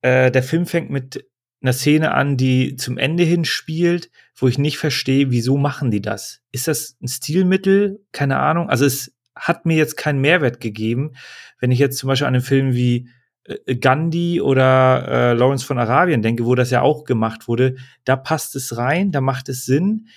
[0.01, 1.25] äh, der Film fängt mit
[1.63, 6.01] einer Szene an, die zum Ende hin spielt, wo ich nicht verstehe, wieso machen die
[6.01, 6.41] das?
[6.51, 8.03] Ist das ein Stilmittel?
[8.11, 8.69] Keine Ahnung.
[8.69, 11.13] Also es hat mir jetzt keinen Mehrwert gegeben,
[11.59, 13.09] wenn ich jetzt zum Beispiel an einen Film wie
[13.45, 18.15] äh, Gandhi oder äh, Lawrence von Arabien denke, wo das ja auch gemacht wurde, da
[18.15, 20.07] passt es rein, da macht es Sinn.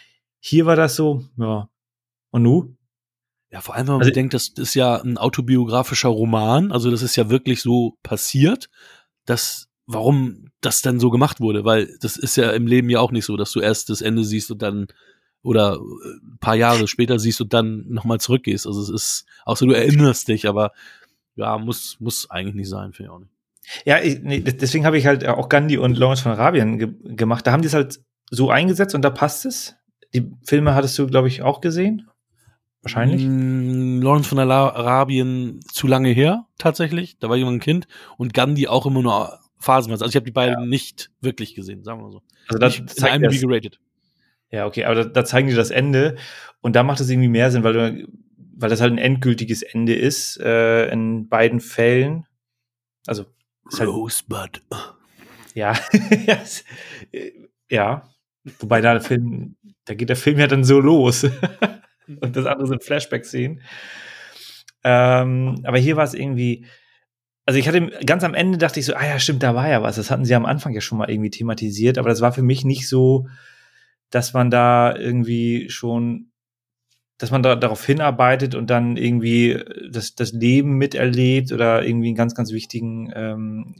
[0.41, 1.69] Hier war das so, ja,
[2.31, 2.77] und nu?
[3.51, 7.03] Ja, vor allem, wenn man also, bedenkt, das ist ja ein autobiografischer Roman, also das
[7.03, 8.69] ist ja wirklich so passiert,
[9.25, 13.13] dass warum das dann so gemacht wurde, weil das ist ja im Leben ja auch
[13.13, 14.89] nicht so, dass du erst das Ende siehst und dann
[15.43, 18.67] oder ein äh, paar Jahre später siehst und dann nochmal zurückgehst.
[18.67, 20.73] Also es ist, auch so, du erinnerst dich, aber
[21.37, 23.31] ja, muss, muss eigentlich nicht sein, finde ich auch nicht.
[23.85, 27.47] Ja, ich, nee, deswegen habe ich halt auch Gandhi und Lawrence von Arabien ge gemacht.
[27.47, 29.77] Da haben die es halt so eingesetzt und da passt es.
[30.15, 32.09] Die Filme hattest du, glaube ich, auch gesehen.
[32.83, 33.25] Wahrscheinlich.
[33.25, 37.19] Mm, Lawrence von Arabien zu lange her, tatsächlich.
[37.19, 37.89] Da war jemand ein Kind.
[38.17, 40.05] Und Gandhi auch immer nur phasenweise.
[40.05, 40.67] Also ich habe die beiden ja.
[40.67, 42.23] nicht wirklich gesehen, sagen wir so.
[42.49, 43.79] Also das nicht in einem geratet.
[44.51, 46.17] Ja, okay, aber da, da, zeigen die das Ende
[46.61, 48.09] und da macht es irgendwie mehr Sinn, weil du,
[48.57, 52.27] weil das halt ein endgültiges Ende ist äh, in beiden Fällen.
[53.07, 53.27] Also
[53.79, 54.63] halt, Rosebud.
[55.55, 55.75] Ja,
[57.71, 58.11] ja.
[58.59, 61.25] Wobei da der Film, da geht der Film ja dann so los
[62.07, 63.63] und das andere sind Flashback-Szenen.
[64.85, 66.67] Ähm, aber hier war es irgendwie
[67.47, 69.81] also ich hatte ganz am Ende dachte ich so, ah ja, stimmt, da war ja
[69.83, 69.97] was.
[69.97, 72.65] Das hatten sie am Anfang ja schon mal irgendwie thematisiert, aber das war für mich
[72.65, 73.29] nicht so,
[74.11, 76.33] dass man da irgendwie schon,
[77.19, 82.17] dass man da darauf hinarbeitet und dann irgendwie das, das Leben miterlebt oder irgendwie einen
[82.17, 83.77] ganz, ganz wichtigen ähm,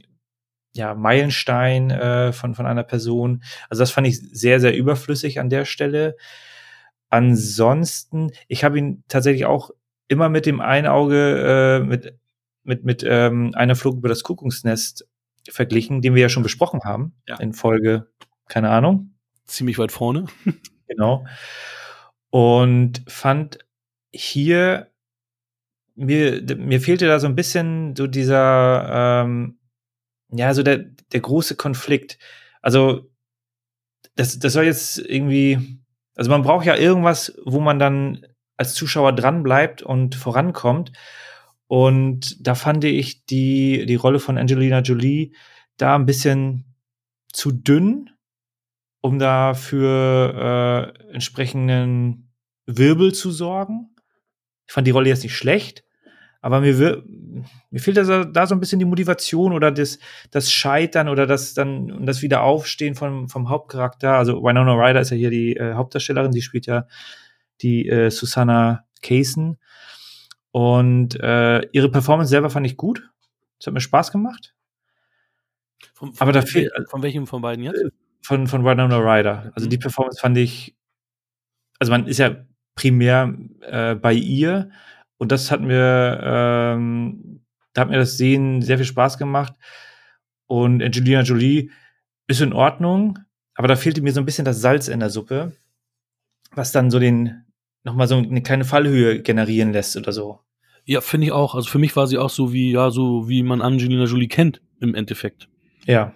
[0.73, 3.43] ja, Meilenstein äh, von, von einer Person.
[3.69, 6.15] Also das fand ich sehr, sehr überflüssig an der Stelle.
[7.09, 9.71] Ansonsten, ich habe ihn tatsächlich auch
[10.07, 12.17] immer mit dem einen Auge, äh, mit,
[12.67, 15.07] mit, mit ähm, einer Flug über das Kuckucksnest
[15.49, 17.37] verglichen, den wir ja schon besprochen haben ja.
[17.37, 18.07] in Folge,
[18.47, 19.13] keine Ahnung.
[19.45, 20.25] Ziemlich weit vorne.
[20.87, 21.25] genau.
[22.29, 23.59] Und fand
[24.13, 24.91] hier,
[25.95, 29.57] mir, mir fehlte da so ein bisschen so dieser, ähm,
[30.29, 32.17] ja, so der, der große Konflikt.
[32.61, 33.09] Also,
[34.15, 35.79] das, das soll jetzt irgendwie,
[36.15, 38.25] also man braucht ja irgendwas, wo man dann
[38.57, 40.91] als Zuschauer dran bleibt und vorankommt.
[41.67, 45.33] Und da fand ich die, die Rolle von Angelina Jolie
[45.75, 46.65] da ein bisschen
[47.31, 48.09] zu dünn,
[49.01, 52.31] um da für äh, entsprechenden
[52.65, 53.89] Wirbel zu sorgen.
[54.65, 55.83] Ich fand die Rolle jetzt nicht schlecht,
[56.41, 57.03] aber mir,
[57.69, 59.99] mir fehlt da, da so ein bisschen die Motivation oder das,
[60.31, 64.13] das Scheitern oder das dann das Wiederaufstehen vom, vom Hauptcharakter.
[64.13, 66.87] Also Winona Ryder ist ja hier die äh, Hauptdarstellerin, die spielt ja
[67.61, 69.57] die äh, Susanna Kaysen.
[70.51, 73.09] Und äh, ihre Performance selber fand ich gut.
[73.59, 74.55] Es hat mir Spaß gemacht.
[75.93, 76.71] Von, von Aber da fehlt.
[76.89, 77.81] Von welchem von beiden jetzt?
[77.81, 77.89] Äh,
[78.21, 79.51] von, von Winona Ryder.
[79.55, 79.71] Also mhm.
[79.71, 80.75] die Performance fand ich.
[81.79, 82.35] Also man ist ja
[82.75, 84.71] primär äh, bei ihr
[85.17, 87.41] und das hat mir, ähm,
[87.73, 89.53] da hat mir das Sehen sehr viel Spaß gemacht.
[90.45, 91.71] Und Angelina Jolie
[92.27, 93.19] ist in Ordnung,
[93.55, 95.53] aber da fehlte mir so ein bisschen das Salz in der Suppe,
[96.51, 97.45] was dann so den,
[97.87, 100.41] nochmal so eine kleine Fallhöhe generieren lässt oder so.
[100.85, 101.55] Ja, finde ich auch.
[101.55, 104.61] Also für mich war sie auch so wie, ja, so wie man Angelina Jolie kennt,
[104.79, 105.49] im Endeffekt.
[105.85, 106.13] Ja.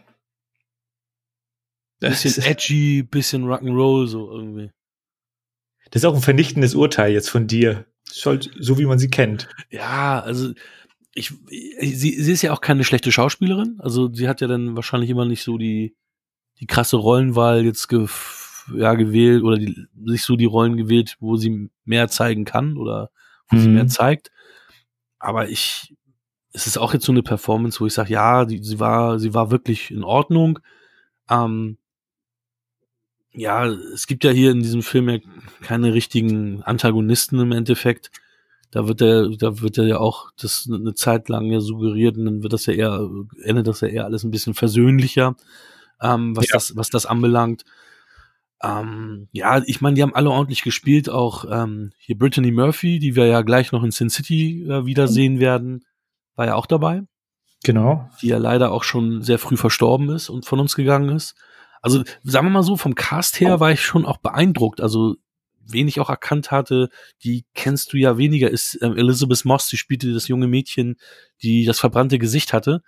[2.00, 4.72] Bisschen edgy, bisschen Rock'n'Roll, so irgendwie.
[5.92, 7.86] Das ist auch ein vernichtendes Urteil jetzt von dir.
[8.26, 9.50] Halt so, wie man sie kennt.
[9.70, 10.52] Ja, also
[11.14, 13.78] ich, sie, sie ist ja auch keine schlechte Schauspielerin.
[13.80, 15.96] Also sie hat ja dann wahrscheinlich immer nicht so die,
[16.60, 18.08] die krasse Rollenwahl jetzt ge,
[18.76, 23.10] ja, gewählt oder die, sich so die Rollen gewählt, wo sie mehr zeigen kann oder
[23.50, 23.62] wo mhm.
[23.62, 24.32] sie mehr zeigt.
[25.20, 25.96] Aber ich,
[26.54, 29.34] es ist auch jetzt so eine Performance, wo ich sage, ja, die, sie war, sie
[29.34, 30.60] war wirklich in Ordnung.
[31.30, 31.78] Ähm,
[33.34, 35.20] ja, es gibt ja hier in diesem Film ja
[35.62, 38.12] keine richtigen Antagonisten im Endeffekt.
[38.72, 42.26] Da wird er, da wird er ja auch das eine Zeit lang ja suggeriert und
[42.26, 43.10] dann wird das ja eher,
[43.44, 45.36] endet das ja eher alles ein bisschen versöhnlicher,
[46.02, 46.54] ähm, was ja.
[46.54, 47.64] das, was das anbelangt.
[48.64, 53.16] Ähm, ja, ich meine, die haben alle ordentlich gespielt, auch ähm, hier Brittany Murphy, die
[53.16, 55.84] wir ja gleich noch in Sin City äh, wiedersehen werden,
[56.36, 57.04] war ja auch dabei.
[57.64, 58.10] Genau.
[58.22, 61.36] Die ja leider auch schon sehr früh verstorben ist und von uns gegangen ist.
[61.82, 64.82] Also sagen wir mal so, vom Cast her war ich schon auch beeindruckt.
[64.82, 65.16] Also
[65.66, 66.90] wen ich auch erkannt hatte,
[67.24, 70.98] die kennst du ja weniger, ist ähm, Elizabeth Moss, die spielte das junge Mädchen,
[71.42, 72.82] die das verbrannte Gesicht hatte.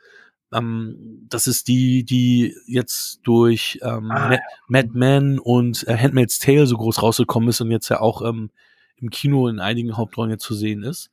[0.54, 4.38] Ähm, das ist die, die jetzt durch ähm, ah.
[4.68, 8.52] Mad Men und äh, Handmaid's Tale so groß rausgekommen ist und jetzt ja auch ähm,
[8.98, 11.12] im Kino in einigen Hauptrollen jetzt zu sehen ist.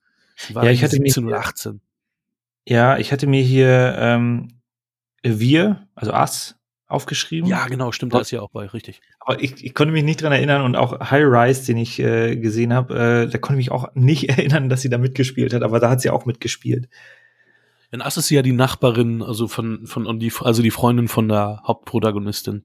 [0.53, 1.81] War ja, ich hatte 17 oder 18.
[2.66, 4.61] Ja, ich hatte mir hier ähm,
[5.22, 6.57] Wir, also Us,
[6.90, 7.48] aufgeschrieben.
[7.48, 9.00] Ja, genau, stimmt, da ist ja auch bei, richtig.
[9.20, 12.37] Aber ich, ich konnte mich nicht dran erinnern und auch High Rise, den ich äh,
[12.37, 15.62] gesehen habe, äh, da konnte ich mich auch nicht erinnern, dass sie da mitgespielt hat,
[15.62, 16.88] aber da hat sie auch mitgespielt.
[17.92, 21.29] In Ass ist sie ja die Nachbarin, also von, von, die, also die Freundin von
[21.29, 22.64] der Hauptprotagonistin.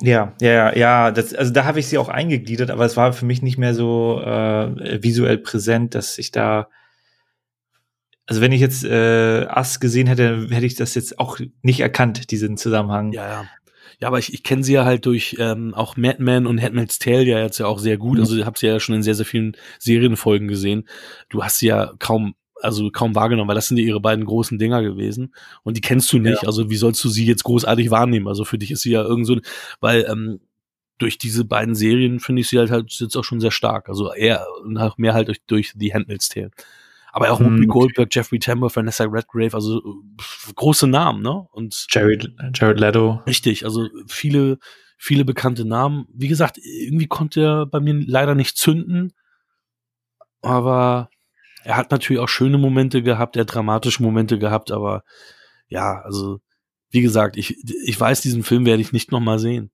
[0.00, 3.26] Ja, ja, ja, das, also da habe ich sie auch eingegliedert, aber es war für
[3.26, 6.68] mich nicht mehr so äh, visuell präsent, dass ich da
[8.26, 12.30] also wenn ich jetzt äh, Ass gesehen hätte, hätte ich das jetzt auch nicht erkannt,
[12.30, 13.12] diesen Zusammenhang.
[13.12, 13.44] Ja, ja.
[14.00, 17.22] Ja, aber ich, ich kenne sie ja halt durch ähm, auch Madman und Handmaid's Tale
[17.22, 18.16] ja jetzt ja auch sehr gut.
[18.16, 18.24] Mhm.
[18.24, 20.88] Also ich habe sie ja schon in sehr, sehr vielen Serienfolgen gesehen.
[21.28, 24.58] Du hast sie ja kaum, also kaum wahrgenommen, weil das sind ja ihre beiden großen
[24.58, 25.34] Dinger gewesen.
[25.62, 26.42] Und die kennst du nicht.
[26.42, 26.48] Ja.
[26.48, 28.28] Also wie sollst du sie jetzt großartig wahrnehmen?
[28.28, 29.38] Also für dich ist sie ja irgend so,
[29.80, 30.40] weil ähm,
[30.98, 33.88] durch diese beiden Serien finde ich sie halt, halt jetzt auch schon sehr stark.
[33.88, 36.50] Also eher und mehr halt durch, durch The Handmaid's Tale.
[37.12, 39.80] Aber auch Whoopi hm, Goldberg, Jeffrey Tambor, Vanessa Redgrave, also
[40.56, 41.46] große Namen, ne?
[41.52, 43.22] Und Jared, Jared Leto.
[43.24, 44.58] Richtig, also viele,
[44.98, 46.06] viele bekannte Namen.
[46.12, 49.12] Wie gesagt, irgendwie konnte er bei mir leider nicht zünden.
[50.42, 51.08] Aber
[51.64, 55.02] er hat natürlich auch schöne Momente gehabt, er hat dramatische Momente gehabt, aber
[55.68, 56.40] ja, also
[56.90, 59.70] wie gesagt, ich, ich weiß, diesen Film werde ich nicht nochmal sehen.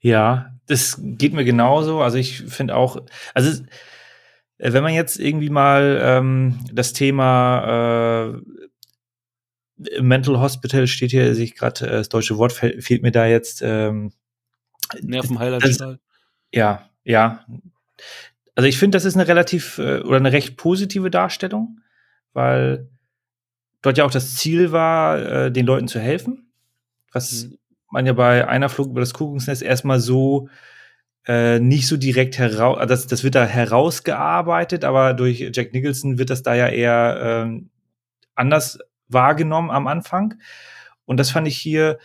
[0.00, 2.00] Ja, das geht mir genauso.
[2.02, 2.98] Also ich finde auch,
[3.34, 3.62] also
[4.58, 11.56] Äh, wenn man jetzt irgendwie mal ähm, das Thema äh, Mental Hospital steht hier, sich
[11.56, 13.60] gerade äh, das deutsche Wort fehlt, fehlt mir da jetzt.
[13.62, 14.12] Ähm,
[15.00, 16.00] Nervenheilanstalt.
[16.52, 17.44] Ja, ja.
[18.54, 21.80] Also ich finde, das ist eine relativ äh, oder eine recht positive Darstellung,
[22.32, 22.88] weil
[23.80, 26.52] dort ja auch das Ziel war, äh, den Leuten zu helfen,
[27.12, 27.58] was mhm.
[27.90, 30.48] man ja bei einer Flug über das Kuckucksnest erstmal so
[31.26, 36.18] äh, nicht so direkt heraus, also das, das wird da herausgearbeitet, aber durch Jack Nicholson
[36.18, 37.62] wird das da ja eher äh,
[38.34, 40.34] anders wahrgenommen am Anfang.
[41.04, 41.98] Und das fand ich hier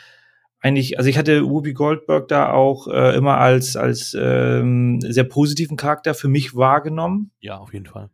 [0.59, 5.77] eigentlich, also ich hatte Whoopi Goldberg da auch äh, immer als, als ähm, sehr positiven
[5.77, 7.31] Charakter für mich wahrgenommen.
[7.39, 8.09] Ja, auf jeden Fall.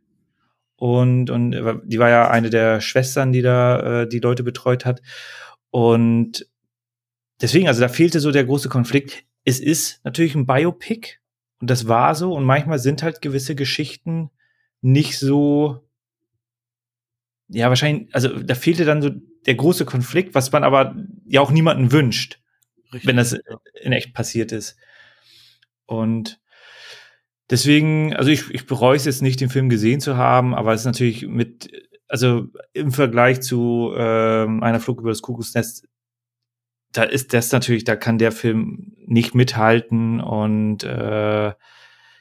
[0.76, 1.52] Und, und
[1.84, 5.00] die war ja eine der Schwestern, die da äh, die Leute betreut hat.
[5.70, 6.46] Und
[7.40, 11.18] deswegen, also da fehlte so der große Konflikt es ist natürlich ein Biopic
[11.60, 14.30] und das war so und manchmal sind halt gewisse Geschichten
[14.80, 15.80] nicht so
[17.48, 19.10] ja, wahrscheinlich, also da fehlte dann so
[19.46, 20.94] der große Konflikt, was man aber
[21.26, 22.40] ja auch niemanden wünscht,
[22.92, 23.36] Richtig, wenn das
[23.82, 24.76] in echt passiert ist.
[25.86, 26.40] Und
[27.50, 30.80] deswegen, also ich, ich bereue es jetzt nicht, den Film gesehen zu haben, aber es
[30.80, 31.70] ist natürlich mit,
[32.08, 35.86] also im Vergleich zu ähm, einer Flug über das Kuckucksnest
[36.94, 41.52] da ist das natürlich, da kann der Film nicht mithalten und äh,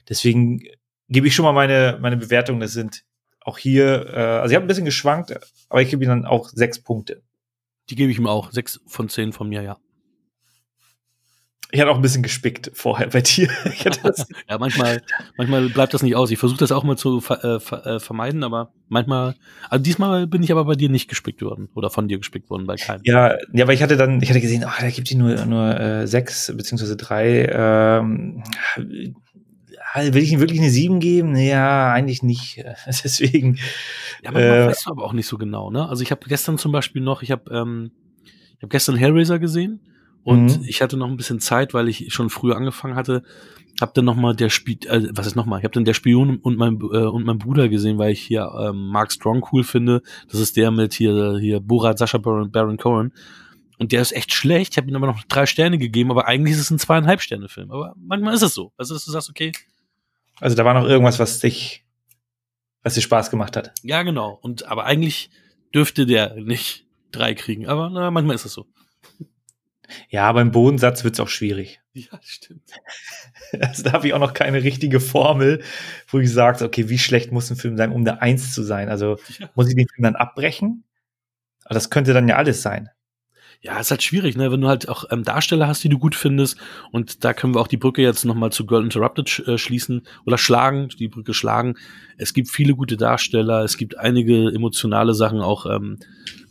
[0.09, 0.63] deswegen
[1.09, 2.59] gebe ich schon mal meine, meine Bewertung.
[2.59, 3.03] Das sind
[3.45, 5.33] auch hier, äh, also ich habe ein bisschen geschwankt,
[5.69, 7.21] aber ich gebe ihm dann auch sechs Punkte.
[7.89, 8.51] Die gebe ich ihm auch.
[8.51, 9.77] Sechs von zehn von mir, ja.
[11.73, 13.49] Ich hatte auch ein bisschen gespickt vorher bei dir.
[14.49, 15.01] ja, manchmal,
[15.37, 16.29] manchmal bleibt das nicht aus.
[16.29, 19.33] Ich versuche das auch mal zu ver äh, ver äh, vermeiden, aber manchmal,
[19.69, 22.67] also diesmal bin ich aber bei dir nicht gespickt worden oder von dir gespickt worden
[22.67, 23.01] bei keinem.
[23.05, 25.79] Ja, ja, aber ich hatte dann, ich hatte gesehen, oh, da gibt die nur nur
[25.79, 27.49] äh, sechs beziehungsweise drei.
[27.51, 28.43] Ähm,
[29.95, 31.35] will ich ihm wirklich eine sieben geben?
[31.35, 32.63] Ja, eigentlich nicht.
[32.87, 33.59] Deswegen.
[34.23, 35.69] Ja, man äh, weiß aber auch nicht so genau.
[35.69, 35.87] Ne?
[35.87, 37.91] Also ich habe gestern zum Beispiel noch, ich habe ähm,
[38.57, 39.81] ich habe gestern Hellraiser gesehen
[40.23, 40.65] und mhm.
[40.65, 43.23] ich hatte noch ein bisschen Zeit, weil ich schon früher angefangen hatte.
[43.81, 45.57] Hab dann noch mal der Spiel, äh, was ist noch mal?
[45.57, 48.49] Ich habe dann der Spion und mein äh, und mein Bruder gesehen, weil ich hier
[48.59, 50.01] ähm, Mark Strong cool finde.
[50.29, 53.13] Das ist der mit hier hier Borat, Sascha Baron, Baron Cohen.
[53.79, 54.73] Und der ist echt schlecht.
[54.73, 57.49] Ich habe ihm aber noch drei Sterne gegeben, aber eigentlich ist es ein zweieinhalb Sterne
[57.49, 57.71] Film.
[57.71, 58.71] Aber manchmal ist es so.
[58.77, 59.51] Also dass du sagst, okay.
[60.43, 61.85] Also da war noch irgendwas, was dich,
[62.81, 63.71] was dir Spaß gemacht hat.
[63.81, 64.37] Ja, genau.
[64.41, 65.29] Und aber eigentlich
[65.73, 67.65] dürfte der nicht drei kriegen.
[67.67, 68.65] Aber na, manchmal ist es so.
[70.09, 71.79] Ja, beim Bodensatz wird es auch schwierig.
[71.95, 72.71] Ja, stimmt.
[73.61, 75.61] Also da habe ich auch noch keine richtige Formel,
[76.07, 78.89] wo ich sage, okay, wie schlecht muss ein Film sein, um eine Eins zu sein?
[78.89, 79.51] Also ja.
[79.53, 80.85] muss ich den Film dann abbrechen?
[81.63, 82.89] Aber das könnte dann ja alles sein.
[83.65, 84.51] Ja, ist halt schwierig, ne?
[84.51, 86.57] Wenn du halt auch ähm, Darsteller hast, die du gut findest,
[86.91, 90.01] und da können wir auch die Brücke jetzt nochmal zu Girl Interrupted sch äh, schließen
[90.25, 91.75] oder schlagen, die Brücke schlagen.
[92.17, 95.97] Es gibt viele gute Darsteller, es gibt einige emotionale Sachen auch ähm,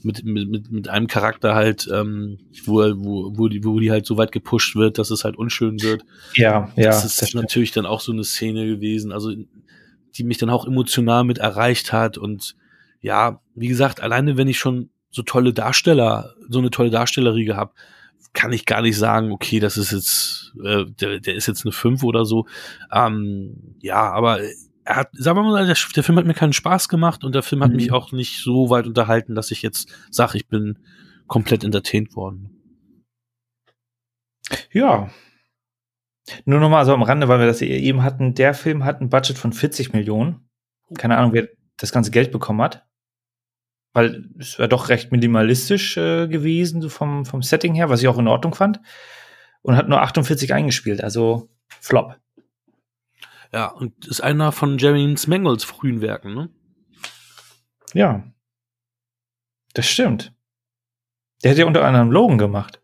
[0.03, 4.16] mit, mit, mit einem Charakter halt, ähm, wo, wo, wo, die, wo die halt so
[4.16, 6.07] weit gepusht wird, dass es halt unschön wird.
[6.35, 6.87] Ja, ja.
[6.87, 9.33] Das ist das natürlich dann auch so eine Szene gewesen, also
[10.16, 12.16] die mich dann auch emotional mit erreicht hat.
[12.16, 12.57] Und
[13.03, 17.72] ja, wie gesagt, alleine wenn ich schon so tolle Darsteller, so eine tolle Darstellerriege habe,
[18.33, 21.72] kann ich gar nicht sagen, okay, das ist jetzt, äh, der, der ist jetzt eine
[21.72, 22.46] 5 oder so.
[22.90, 24.40] Ähm, ja, aber
[24.85, 27.42] er hat, sagen wir mal, der, der, Film hat mir keinen Spaß gemacht und der
[27.42, 27.77] Film hat mhm.
[27.77, 30.79] mich auch nicht so weit unterhalten, dass ich jetzt sage, ich bin
[31.27, 32.59] komplett entertained worden.
[34.72, 35.11] Ja.
[36.44, 39.37] Nur nochmal so am Rande, weil wir das eben hatten, der Film hat ein Budget
[39.37, 40.48] von 40 Millionen.
[40.96, 42.87] Keine Ahnung, wer das ganze Geld bekommen hat.
[43.92, 48.09] Weil es wäre doch recht minimalistisch äh, gewesen, so vom, vom Setting her, was ich
[48.09, 48.81] auch in Ordnung fand.
[49.61, 52.16] Und hat nur 48 eingespielt, also Flop.
[53.52, 56.50] Ja, und ist einer von Jeremy Mangles frühen Werken, ne?
[57.92, 58.24] Ja.
[59.74, 60.33] Das stimmt.
[61.42, 62.81] Der hat ja unter anderem Logan gemacht.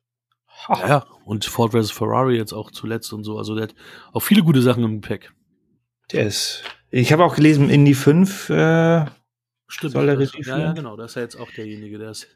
[0.69, 0.89] Ha.
[0.89, 1.91] Ja, und Ford vs.
[1.91, 3.39] Ferrari jetzt auch zuletzt und so.
[3.39, 3.75] Also der hat
[4.13, 5.33] auch viele gute Sachen im Gepäck.
[6.13, 6.65] Der ist.
[6.91, 9.05] Ich habe auch gelesen, Indie 5 äh,
[9.69, 10.97] Stimmt, soll er Regie Ja, ja, genau.
[10.97, 12.27] Das ist ja jetzt auch derjenige, der ist.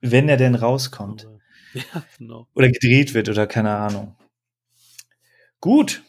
[0.00, 1.28] Wenn er denn rauskommt.
[1.74, 2.46] Ja, genau.
[2.54, 4.14] Oder gedreht wird oder keine Ahnung.
[5.58, 6.04] Gut.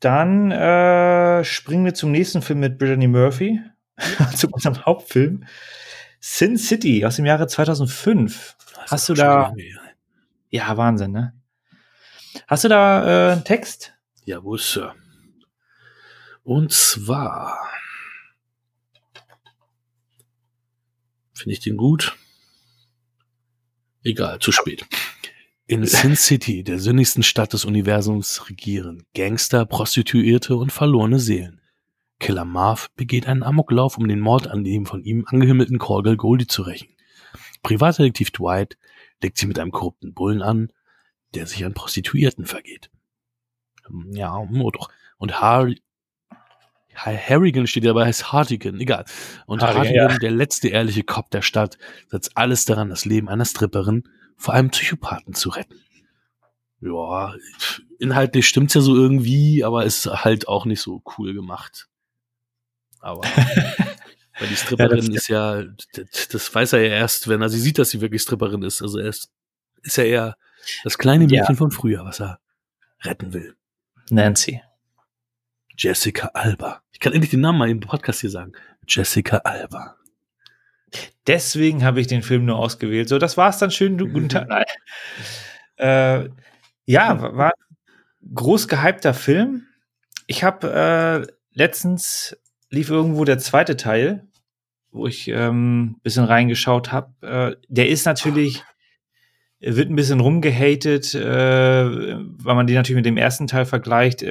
[0.00, 3.58] Dann äh, springen wir zum nächsten Film mit Brittany Murphy,
[4.36, 5.46] zu unserem Hauptfilm.
[6.20, 8.54] Sin City aus dem Jahre 2005.
[8.74, 9.48] Das Hast du da.
[9.48, 9.64] Lange,
[10.50, 11.32] ja, Wahnsinn, ne?
[12.46, 13.94] Hast du da äh, einen Text?
[14.26, 14.94] Jawohl, Sir.
[16.44, 17.58] Und zwar.
[21.32, 22.16] Finde ich den gut?
[24.04, 24.84] Egal, zu spät.
[25.66, 31.60] In Sin City, der sinnigsten Stadt des Universums, regieren Gangster, Prostituierte und verlorene Seelen.
[32.18, 36.46] Killer Marv begeht einen Amoklauf, um den Mord an dem von ihm angehimmelten Callgirl Goldie
[36.46, 36.94] zu rächen.
[37.62, 38.76] Privatdetektiv Dwight
[39.22, 40.72] legt sie mit einem korrupten Bullen an,
[41.34, 42.90] der sich an Prostituierten vergeht.
[44.10, 44.90] Ja, oh doch.
[45.16, 45.80] Und Harry,
[46.94, 49.04] Harrigan steht dabei, heißt Hartigan, egal.
[49.46, 50.18] Und Hartigan, Hartigan ja.
[50.18, 51.78] der letzte ehrliche Cop der Stadt,
[52.08, 54.04] setzt alles daran, das Leben einer Stripperin
[54.36, 55.80] vor einem Psychopathen zu retten.
[56.80, 57.34] Ja,
[57.98, 61.88] inhaltlich stimmt's ja so irgendwie, aber ist halt auch nicht so cool gemacht.
[63.00, 63.22] Aber
[64.38, 65.62] weil die Stripperin ja, ist ja,
[66.30, 68.82] das weiß er ja erst, wenn er sie sieht, dass sie wirklich Stripperin ist.
[68.82, 69.30] Also er ist,
[69.82, 70.36] ist ja eher
[70.82, 71.54] das kleine Mädchen ja.
[71.54, 72.40] von früher, was er
[73.02, 73.54] retten will.
[74.10, 74.60] Nancy.
[75.76, 76.82] Jessica Alba.
[76.92, 78.52] Ich kann endlich den Namen mal im Podcast hier sagen.
[78.86, 79.96] Jessica Alba.
[81.26, 83.08] Deswegen habe ich den Film nur ausgewählt.
[83.08, 83.70] So, das war's dann.
[83.70, 84.48] Schön, du, guten Tag.
[84.48, 84.64] Nein.
[85.76, 86.28] Äh,
[86.84, 89.66] ja, war ein groß gehypter Film.
[90.26, 92.36] Ich habe äh, letztens
[92.70, 94.28] lief irgendwo der zweite Teil,
[94.90, 97.12] wo ich ähm, bisschen reingeschaut habe.
[97.22, 98.62] Äh, der ist natürlich
[99.60, 104.22] wird ein bisschen rumgehatet, äh, weil man die natürlich mit dem ersten Teil vergleicht.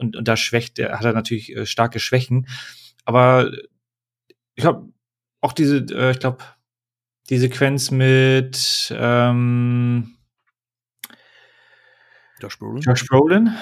[0.00, 2.48] Und, und da schwächt, der hat er natürlich äh, starke Schwächen.
[3.04, 3.50] Aber
[4.54, 4.88] ich habe
[5.40, 6.38] auch diese, äh, ich glaube,
[7.28, 10.16] die Sequenz mit ähm,
[12.40, 12.82] Josh Brolin.
[12.82, 13.54] Josh Brolin.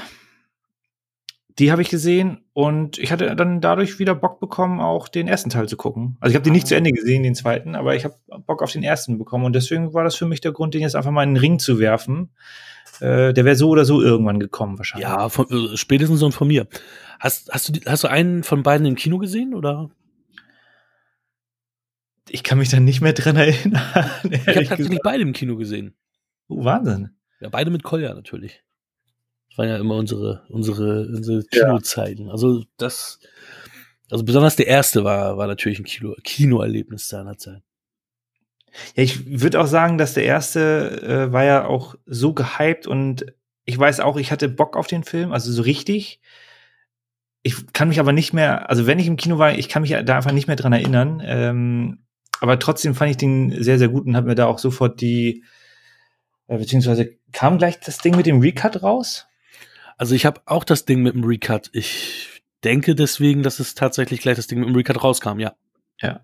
[1.58, 5.50] Die habe ich gesehen und ich hatte dann dadurch wieder Bock bekommen, auch den ersten
[5.50, 6.16] Teil zu gucken.
[6.20, 8.14] Also ich habe den nicht zu Ende gesehen, den zweiten, aber ich habe
[8.46, 10.94] Bock auf den ersten bekommen und deswegen war das für mich der Grund, den jetzt
[10.94, 12.30] einfach mal in den Ring zu werfen.
[13.00, 15.08] Äh, der wäre so oder so irgendwann gekommen wahrscheinlich.
[15.08, 16.66] Ja, von, äh, spätestens und von mir.
[17.20, 19.90] Hast, hast, du, hast du einen von beiden im Kino gesehen oder?
[22.28, 24.10] Ich kann mich da nicht mehr dran erinnern.
[24.30, 25.94] Ich habe tatsächlich beide im Kino gesehen.
[26.48, 27.10] Oh, Wahnsinn.
[27.40, 28.62] Ja, beide mit Kolja natürlich
[29.58, 32.26] waren ja immer unsere, unsere, unsere Kinozeiten.
[32.26, 32.32] Ja.
[32.32, 33.18] Also das,
[34.08, 37.62] also besonders der erste war, war natürlich ein Kino, Kinoerlebnis seinerzeit.
[38.94, 43.26] Ja, ich würde auch sagen, dass der erste äh, war ja auch so gehypt und
[43.64, 46.20] ich weiß auch, ich hatte Bock auf den Film, also so richtig.
[47.42, 49.90] Ich kann mich aber nicht mehr, also wenn ich im Kino war, ich kann mich
[49.90, 51.22] da einfach nicht mehr dran erinnern.
[51.24, 51.98] Ähm,
[52.40, 55.44] aber trotzdem fand ich den sehr, sehr gut und habe mir da auch sofort die,
[56.46, 59.26] äh, beziehungsweise kam gleich das Ding mit dem Recut raus?
[59.96, 61.70] Also ich habe auch das Ding mit dem Recut.
[61.72, 65.54] Ich denke deswegen, dass es tatsächlich gleich das Ding mit dem Recut rauskam, ja.
[66.00, 66.20] Ja.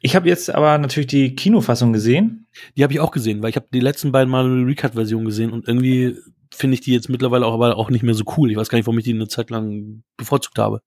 [0.00, 2.46] Ich habe jetzt aber natürlich die Kinofassung gesehen.
[2.76, 5.50] Die habe ich auch gesehen, weil ich habe die letzten beiden Mal eine Recut-Version gesehen
[5.50, 6.16] und irgendwie
[6.54, 8.50] finde ich die jetzt mittlerweile auch aber auch nicht mehr so cool.
[8.50, 10.82] Ich weiß gar nicht, warum ich die eine Zeit lang bevorzugt habe.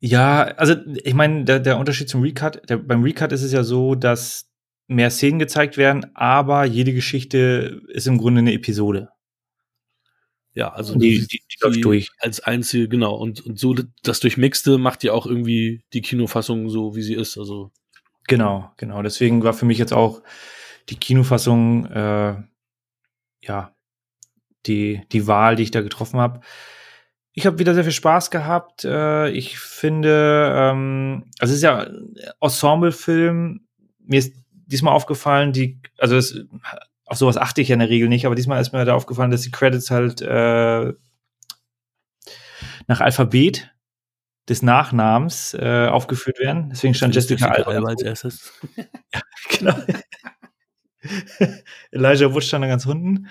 [0.00, 3.64] Ja, also ich meine, der, der Unterschied zum Recut, der, beim Recut ist es ja
[3.64, 4.48] so, dass
[4.86, 9.08] mehr Szenen gezeigt werden, aber jede Geschichte ist im Grunde eine Episode.
[10.58, 12.10] Ja, also die, die, die, läuft durch.
[12.18, 13.14] Als einzige, genau.
[13.14, 17.38] Und, und so das Durchmixte macht ja auch irgendwie die Kinofassung so, wie sie ist.
[17.38, 17.70] Also.
[18.26, 19.00] Genau, genau.
[19.02, 20.20] Deswegen war für mich jetzt auch
[20.88, 22.42] die Kinofassung, äh,
[23.40, 23.72] ja,
[24.66, 26.40] die, die Wahl, die ich da getroffen habe.
[27.34, 28.84] Ich habe wieder sehr viel Spaß gehabt.
[28.84, 31.88] Äh, ich finde, ähm, also es ist ja
[32.40, 33.60] Ensemble-Film.
[34.00, 36.48] Mir ist diesmal aufgefallen, die, also es
[37.08, 39.30] auf sowas achte ich ja in der Regel nicht, aber diesmal ist mir da aufgefallen,
[39.30, 40.92] dass die Credits halt äh,
[42.86, 43.74] nach Alphabet
[44.48, 46.70] des Nachnamens äh, aufgeführt werden.
[46.70, 48.52] Deswegen stand Jessica, Jessica Alba als erstes.
[48.76, 49.20] ja,
[49.58, 49.74] genau.
[51.90, 53.28] Elijah Wood stand da ganz unten.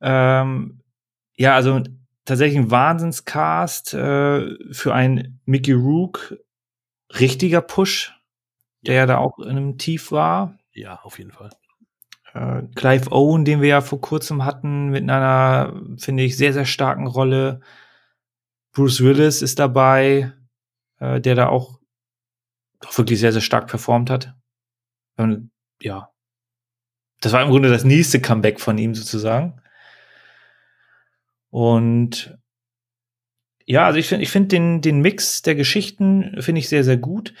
[0.00, 0.82] Ähm,
[1.36, 1.82] ja, also
[2.24, 6.36] tatsächlich ein Wahnsinnscast äh, für einen Mickey Rook.
[7.18, 8.12] Richtiger Push,
[8.82, 10.58] der ja da auch in einem Tief war.
[10.72, 11.50] Ja, auf jeden Fall
[12.34, 16.64] äh, Clive Owen, den wir ja vor kurzem hatten, mit einer, finde ich, sehr, sehr
[16.64, 17.60] starken Rolle.
[18.72, 20.32] Bruce Willis ist dabei,
[20.98, 21.78] äh, der da auch
[22.94, 24.34] wirklich sehr, sehr stark performt hat.
[25.16, 25.50] Und,
[25.80, 26.10] ja.
[27.20, 29.60] Das war im Grunde das nächste Comeback von ihm sozusagen.
[31.50, 32.38] Und
[33.70, 36.96] ja, also ich finde ich finde den, den Mix der Geschichten finde ich sehr, sehr
[36.96, 37.34] gut.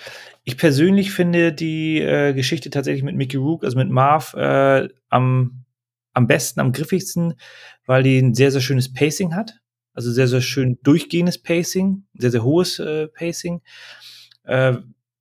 [0.44, 5.64] Ich persönlich finde die äh, Geschichte tatsächlich mit Mickey Rook, also mit Marv, äh, am,
[6.12, 7.32] am besten, am griffigsten,
[7.86, 9.54] weil die ein sehr, sehr schönes Pacing hat.
[9.94, 13.62] Also sehr, sehr schön durchgehendes Pacing, sehr, sehr hohes äh, Pacing.
[14.44, 14.74] Äh,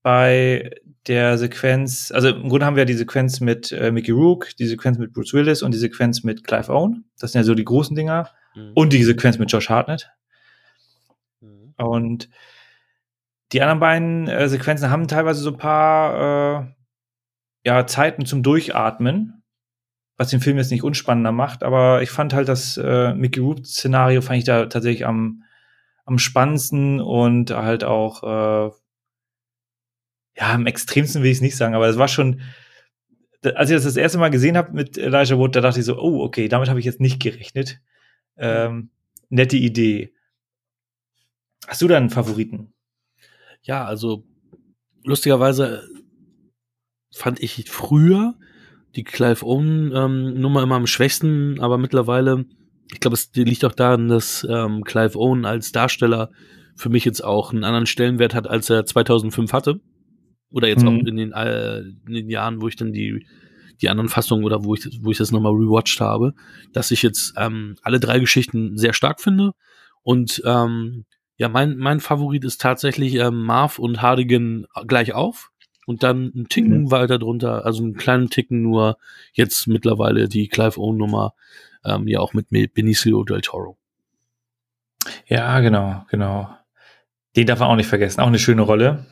[0.04, 0.72] bei
[1.08, 4.68] der Sequenz, also im Grunde haben wir ja die Sequenz mit äh, Mickey Rook, die
[4.68, 7.06] Sequenz mit Bruce Willis und die Sequenz mit Clive Owen.
[7.18, 8.30] Das sind ja so die großen Dinger.
[8.56, 8.72] Mhm.
[8.74, 10.10] Und die Sequenz mit Josh Hartnett.
[11.78, 12.30] Und
[13.52, 16.68] die anderen beiden äh, Sequenzen haben teilweise so ein paar äh,
[17.66, 19.44] ja, Zeiten zum Durchatmen,
[20.18, 24.22] was den Film jetzt nicht unspannender macht, aber ich fand halt das äh, Mickey Root-Szenario
[24.22, 25.44] fand ich da tatsächlich am,
[26.06, 28.72] am spannendsten und halt auch, äh,
[30.38, 32.42] ja, am extremsten will ich es nicht sagen, aber es war schon,
[33.44, 36.00] als ich das das erste Mal gesehen habe mit Elijah Wood, da dachte ich so,
[36.00, 37.80] oh, okay, damit habe ich jetzt nicht gerechnet.
[38.38, 38.90] Ähm,
[39.30, 40.14] nette Idee.
[41.68, 42.74] Hast du da einen Favoriten?
[43.62, 44.24] Ja, also
[45.04, 45.88] lustigerweise
[47.12, 48.36] fand ich früher
[48.96, 52.46] die Clive Owen ähm, Nummer immer am schwächsten, aber mittlerweile,
[52.92, 56.32] ich glaube, es liegt auch daran, dass ähm, Clive Owen als Darsteller
[56.76, 59.82] für mich jetzt auch einen anderen Stellenwert hat, als er 2005 hatte.
[60.50, 60.88] Oder jetzt mhm.
[60.88, 63.26] auch in den, äh, in den Jahren, wo ich dann die,
[63.82, 66.34] die anderen Fassungen oder wo ich, wo ich das nochmal rewatcht habe,
[66.72, 69.52] dass ich jetzt ähm, alle drei Geschichten sehr stark finde.
[70.04, 71.06] Und ähm,
[71.38, 75.52] ja, mein, mein Favorit ist tatsächlich ähm, Marv und Hardigan gleich auf
[75.86, 76.92] und dann ein Ticken mhm.
[76.92, 78.98] weiter drunter, also einen kleinen Ticken nur
[79.34, 81.34] jetzt mittlerweile die Clive Owen Nummer,
[81.86, 83.78] ähm, ja auch mit Benicio del Toro.
[85.28, 86.50] Ja, genau, genau.
[87.36, 89.06] Den darf man auch nicht vergessen, auch eine schöne Rolle.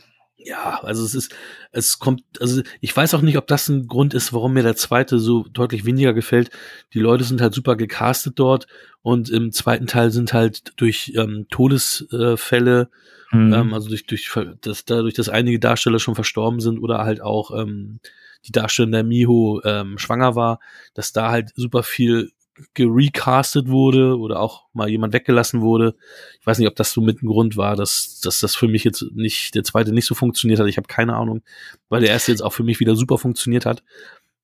[0.45, 1.35] Ja, also es ist,
[1.71, 4.75] es kommt, also ich weiß auch nicht, ob das ein Grund ist, warum mir der
[4.75, 6.51] zweite so deutlich weniger gefällt.
[6.93, 8.67] Die Leute sind halt super gecastet dort
[9.01, 12.89] und im zweiten Teil sind halt durch ähm, Todesfälle,
[13.31, 13.53] mhm.
[13.53, 14.31] ähm, also durch, durch
[14.61, 17.99] das, dadurch, dass einige Darsteller schon verstorben sind oder halt auch ähm,
[18.45, 20.59] die Darstellerin der Miho ähm, schwanger war,
[20.93, 22.31] dass da halt super viel
[22.73, 25.95] gerecastet wurde oder auch mal jemand weggelassen wurde.
[26.39, 28.83] Ich weiß nicht, ob das so mit ein Grund war, dass, dass das für mich
[28.83, 30.67] jetzt nicht, der zweite nicht so funktioniert hat.
[30.67, 31.41] Ich habe keine Ahnung,
[31.89, 33.83] weil der erste jetzt auch für mich wieder super funktioniert hat.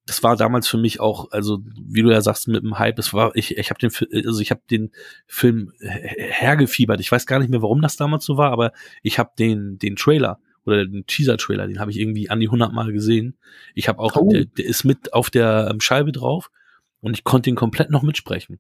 [0.05, 3.13] Das war damals für mich auch, also wie du ja sagst, mit dem Hype, es
[3.13, 3.91] war, ich, ich habe den,
[4.25, 4.91] also ich habe den
[5.27, 6.99] Film hergefiebert.
[6.99, 9.95] Ich weiß gar nicht mehr, warum das damals so war, aber ich habe den, den
[9.95, 13.37] Trailer oder den Teaser-Trailer, den habe ich irgendwie an die 100 Mal gesehen.
[13.73, 14.29] Ich habe auch, oh.
[14.29, 16.51] der, der ist mit auf der ähm, Scheibe drauf
[17.01, 18.59] und ich konnte ihn komplett noch mitsprechen.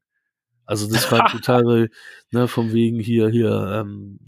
[0.65, 1.89] Also das war total,
[2.31, 4.19] ne, vom wegen hier, hier, ähm,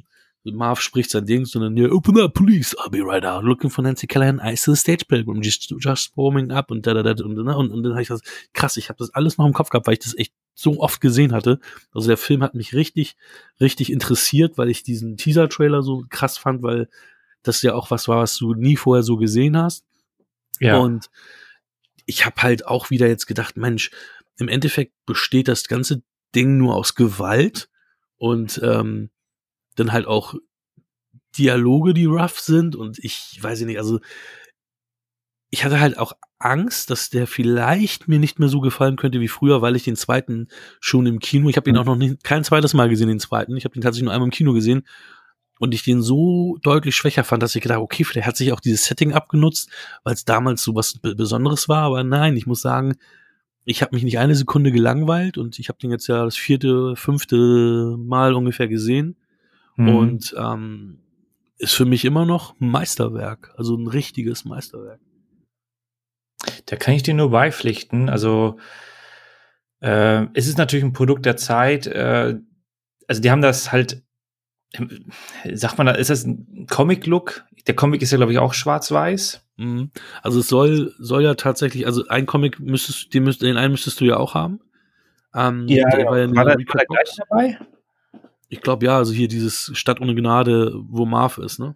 [0.45, 3.82] Marv spricht sein Ding, sondern hier, open up, please, I'll be right out, looking for
[3.82, 7.24] Nancy Callahan, I see the stage pilgrim, just, just warming up und da, da, da,
[7.24, 8.22] und, ne, und, und dann habe ich das,
[8.53, 11.01] krass, ich habe das alles noch im Kopf gehabt, weil ich das echt so oft
[11.01, 11.59] gesehen hatte.
[11.93, 13.16] Also der Film hat mich richtig,
[13.59, 16.89] richtig interessiert, weil ich diesen Teaser-Trailer so krass fand, weil
[17.41, 19.86] das ja auch was war, was du nie vorher so gesehen hast.
[20.59, 20.78] Ja.
[20.78, 21.09] Und
[22.06, 23.91] ich habe halt auch wieder jetzt gedacht, Mensch,
[24.38, 26.04] im Endeffekt besteht das ganze
[26.36, 27.70] Ding nur aus Gewalt
[28.18, 29.10] und ähm,
[29.76, 30.36] dann halt auch
[31.38, 33.99] Dialoge, die rough sind und ich weiß nicht, also
[35.49, 39.28] ich hatte halt auch Angst, dass der vielleicht mir nicht mehr so gefallen könnte wie
[39.28, 40.47] früher, weil ich den zweiten
[40.80, 43.56] schon im Kino, ich habe ihn auch noch nicht, kein zweites Mal gesehen, den zweiten,
[43.56, 44.84] ich habe den tatsächlich nur einmal im Kino gesehen
[45.64, 48.59] und ich den so deutlich schwächer fand, dass ich gedacht, okay, vielleicht hat sich auch
[48.59, 49.70] dieses Setting abgenutzt,
[50.03, 52.95] weil es damals so was Besonderes war, aber nein, ich muss sagen,
[53.64, 56.97] ich habe mich nicht eine Sekunde gelangweilt und ich habe den jetzt ja das vierte,
[56.97, 59.16] fünfte Mal ungefähr gesehen
[59.78, 59.95] mhm.
[59.95, 60.99] und ähm,
[61.59, 64.99] ist für mich immer noch ein Meisterwerk, also ein richtiges Meisterwerk.
[66.66, 68.09] Da kann ich dir nur beipflichten.
[68.09, 68.57] Also
[69.80, 71.88] äh, es ist natürlich ein Produkt der Zeit.
[71.88, 72.38] Äh,
[73.07, 74.03] also die haben das halt
[75.53, 77.45] sagt man da, ist das ein Comic-Look?
[77.67, 79.45] Der Comic ist ja, glaube ich, auch schwarz-weiß.
[79.57, 79.91] Mhm.
[80.21, 84.01] Also es soll, soll ja tatsächlich, also ein Comic müsstest, den, müsst, den einen müsstest
[84.01, 84.59] du ja auch haben.
[85.36, 87.59] Ähm, ja, der war, ja war, der, war der gleich dabei?
[88.49, 91.76] Ich glaube ja, also hier dieses Stadt ohne Gnade, wo Marv ist, ne?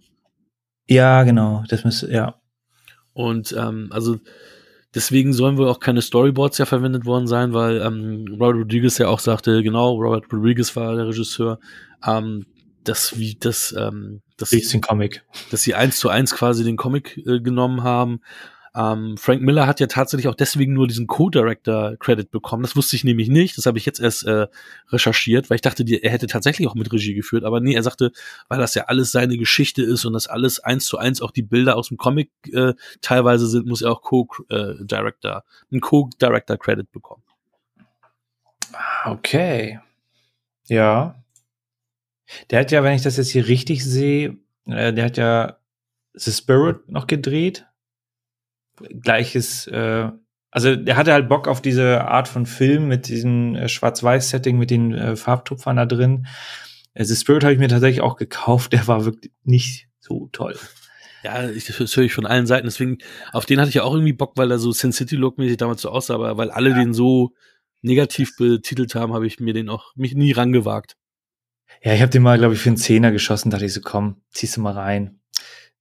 [0.88, 2.36] Ja, genau, das müsste, ja.
[3.14, 4.20] Und ähm, also
[4.94, 9.08] deswegen sollen wohl auch keine Storyboards ja verwendet worden sein, weil ähm, Robert Rodriguez ja
[9.08, 11.60] auch sagte, genau, Robert Rodriguez war der Regisseur,
[12.06, 12.46] ähm,
[12.88, 15.24] dass wie das, ähm, dass, den Comic.
[15.52, 18.22] dass sie eins zu eins quasi den Comic äh, genommen haben.
[18.78, 22.62] Ähm, Frank Miller hat ja tatsächlich auch deswegen nur diesen Co-Director-Credit bekommen.
[22.62, 23.58] Das wusste ich nämlich nicht.
[23.58, 24.46] Das habe ich jetzt erst äh,
[24.90, 27.44] recherchiert, weil ich dachte, die, er hätte tatsächlich auch mit Regie geführt.
[27.44, 28.12] Aber nee, er sagte,
[28.50, 31.42] weil das ja alles seine Geschichte ist und das alles eins zu eins auch die
[31.42, 37.24] Bilder aus dem Comic äh, teilweise sind, muss er auch Co-Director, äh, einen Co-Director-Credit bekommen.
[39.06, 39.80] Okay.
[40.68, 41.16] Ja.
[42.50, 45.58] Der hat ja, wenn ich das jetzt hier richtig sehe, äh, der hat ja
[46.14, 47.66] The Spirit noch gedreht.
[49.02, 50.10] Gleiches, äh,
[50.52, 54.72] also der hatte halt Bock auf diese Art von Film mit diesem äh, Schwarz-Weiß-Setting, mit
[54.72, 56.28] den äh, Farbtupfern da drin.
[56.94, 60.58] Äh, The Spirit habe ich mir tatsächlich auch gekauft, der war wirklich nicht so toll.
[61.24, 62.68] Ja, ich, das höre ich von allen Seiten.
[62.68, 63.00] Deswegen,
[63.34, 65.82] auf den hatte ich ja auch irgendwie Bock, weil er so Sin City Look-mäßig damals
[65.82, 66.78] so aussah, aber weil alle ja.
[66.78, 67.34] den so
[67.82, 70.96] negativ betitelt haben, habe ich mir den auch mich nie rangewagt.
[71.84, 73.50] Ja, ich habe den mal, glaube ich, für einen Zehner geschossen.
[73.50, 75.20] Dachte ich so, komm, ziehst du mal rein.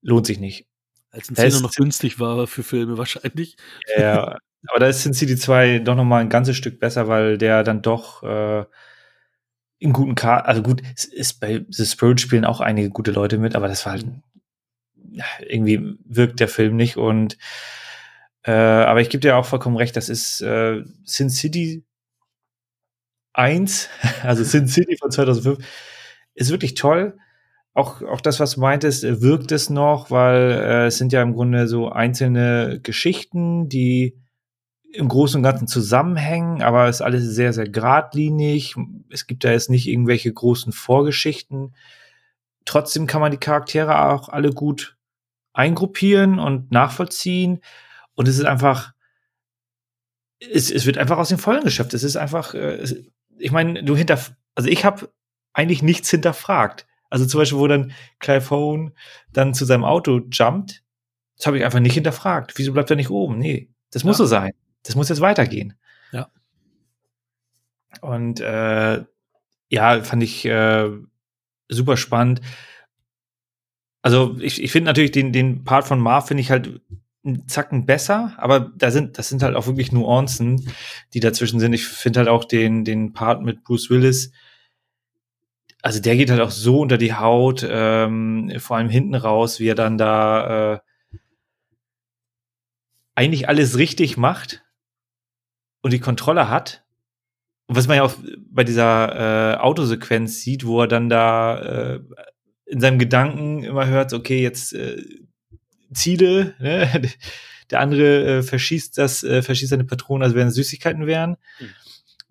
[0.03, 0.67] Lohnt sich nicht.
[1.11, 3.57] Als ein Zehner noch günstig war für Filme wahrscheinlich.
[3.97, 4.39] Ja,
[4.69, 7.63] aber da ist Sin City 2 doch noch mal ein ganzes Stück besser, weil der
[7.63, 8.65] dann doch äh,
[9.79, 13.39] in guten Karten, also gut, es ist bei The Spirit spielen auch einige gute Leute
[13.39, 14.07] mit, aber das war halt
[15.41, 17.39] irgendwie wirkt der Film nicht und
[18.43, 21.85] äh, aber ich gebe dir auch vollkommen recht, das ist äh, Sin City
[23.37, 23.89] 1,
[24.23, 25.59] also Sin City von 2005,
[26.35, 27.17] ist wirklich toll.
[27.75, 31.35] Auch, auch das, was du meintest, wirkt es noch, weil äh, es sind ja im
[31.35, 34.17] Grunde so einzelne Geschichten, die
[34.93, 38.77] im Großen und Ganzen zusammenhängen, aber es ist alles sehr, sehr geradlinig.
[39.11, 41.75] Es gibt da jetzt nicht irgendwelche großen Vorgeschichten.
[42.65, 44.97] Trotzdem kann man die Charaktere auch alle gut
[45.53, 47.61] eingruppieren und nachvollziehen.
[48.15, 48.93] Und es ist einfach,
[50.39, 51.95] es, es wird einfach aus den Vollen geschöpft.
[51.95, 52.85] Es ist einfach, äh,
[53.39, 54.19] ich meine, du hinter,
[54.55, 55.11] also ich habe
[55.53, 56.87] eigentlich nichts hinterfragt.
[57.11, 58.93] Also zum Beispiel, wo dann Clive Owen
[59.33, 60.83] dann zu seinem Auto jumpt,
[61.37, 62.55] das habe ich einfach nicht hinterfragt.
[62.57, 63.39] Wieso bleibt er nicht oben?
[63.39, 64.25] Nee, das muss ja.
[64.25, 64.53] so sein
[64.87, 65.75] das muss jetzt weitergehen.
[66.13, 66.31] Ja.
[68.01, 69.05] Und äh,
[69.69, 70.91] ja, fand ich äh,
[71.69, 72.41] super spannend.
[74.03, 76.81] Also ich, ich finde natürlich den, den Part von Marv finde ich halt
[77.27, 80.73] einen Zacken besser, aber da sind, das sind halt auch wirklich Nuancen,
[81.15, 81.73] die dazwischen sind.
[81.73, 84.33] Ich finde halt auch den, den Part mit Bruce Willis,
[85.87, 89.69] also der geht halt auch so unter die Haut, ähm, vor allem hinten raus, wie
[89.69, 90.79] er dann da äh,
[93.15, 94.65] eigentlich alles richtig macht
[95.83, 96.85] und die Kontrolle hat.
[97.69, 98.15] Und was man ja auch
[98.51, 102.01] bei dieser äh, Autosequenz sieht, wo er dann da äh,
[102.67, 105.01] in seinem Gedanken immer hört, okay, jetzt äh,
[105.93, 107.03] Ziele, ne?
[107.71, 111.37] der andere äh, verschießt das, äh, verschießt seine Patronen, als wären es Süßigkeiten wären.
[111.61, 111.67] Mhm.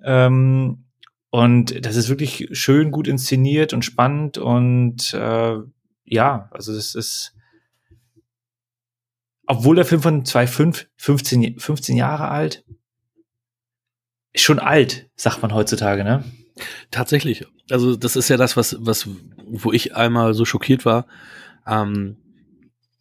[0.04, 0.86] Ähm,
[1.30, 5.58] und das ist wirklich schön gut inszeniert und spannend und äh,
[6.06, 7.36] ja, also das ist
[9.48, 12.64] obwohl der Film von 2005, 15, 15 Jahre alt,
[14.36, 16.24] schon alt, sagt man heutzutage, ne?
[16.92, 17.46] Tatsächlich.
[17.70, 19.08] Also das ist ja das, was, was,
[19.46, 21.06] wo ich einmal so schockiert war,
[21.68, 22.18] ähm,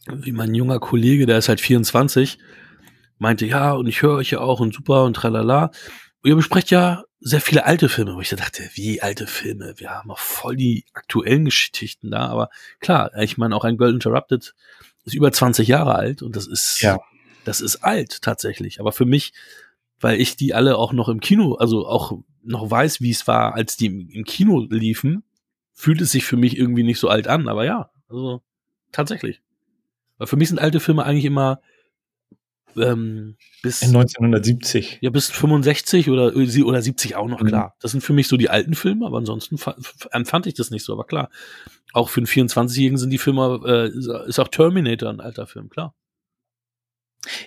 [0.07, 2.39] wie mein junger Kollege, der ist halt 24,
[3.19, 5.71] meinte, ja, und ich höre euch ja auch und super und tralala.
[6.23, 9.75] Und ihr besprecht ja sehr viele alte Filme, wo ich dachte, wie alte Filme?
[9.77, 12.51] Wir haben auch voll die aktuellen Geschichten da, aber
[12.81, 14.55] klar, ich meine, auch ein Girl Interrupted
[15.05, 16.99] ist über 20 Jahre alt und das ist, ja.
[17.45, 18.81] das ist alt tatsächlich.
[18.81, 19.33] Aber für mich
[20.05, 23.55] weil ich die alle auch noch im Kino, also auch noch weiß, wie es war,
[23.55, 25.25] als die im, im Kino liefen,
[25.73, 28.43] fühlt es sich für mich irgendwie nicht so alt an, aber ja, also
[28.93, 29.41] tatsächlich.
[30.25, 31.61] Weil für mich sind alte Filme eigentlich immer
[32.79, 35.01] ähm, bis 1970.
[35.03, 37.49] Ja, bis 65 oder, oder 70 auch noch, mhm.
[37.49, 37.77] klar.
[37.81, 39.59] Das sind für mich so die alten Filme, aber ansonsten
[40.13, 41.29] empfand ich das nicht so, aber klar.
[41.93, 45.95] Auch für einen 24-Jährigen sind die Filme, äh, ist auch Terminator ein alter Film, klar.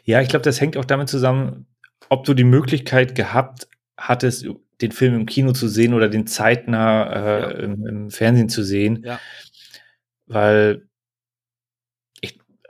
[0.04, 1.66] Ja, ich glaube, das hängt auch damit zusammen,
[2.10, 3.68] ob du die Möglichkeit gehabt
[3.98, 4.48] hattest,
[4.82, 7.50] den Film im Kino zu sehen oder den zeitnah äh, ja.
[7.50, 9.04] im, im, Fernsehen zu sehen.
[9.04, 9.20] Ja.
[10.28, 10.87] Weil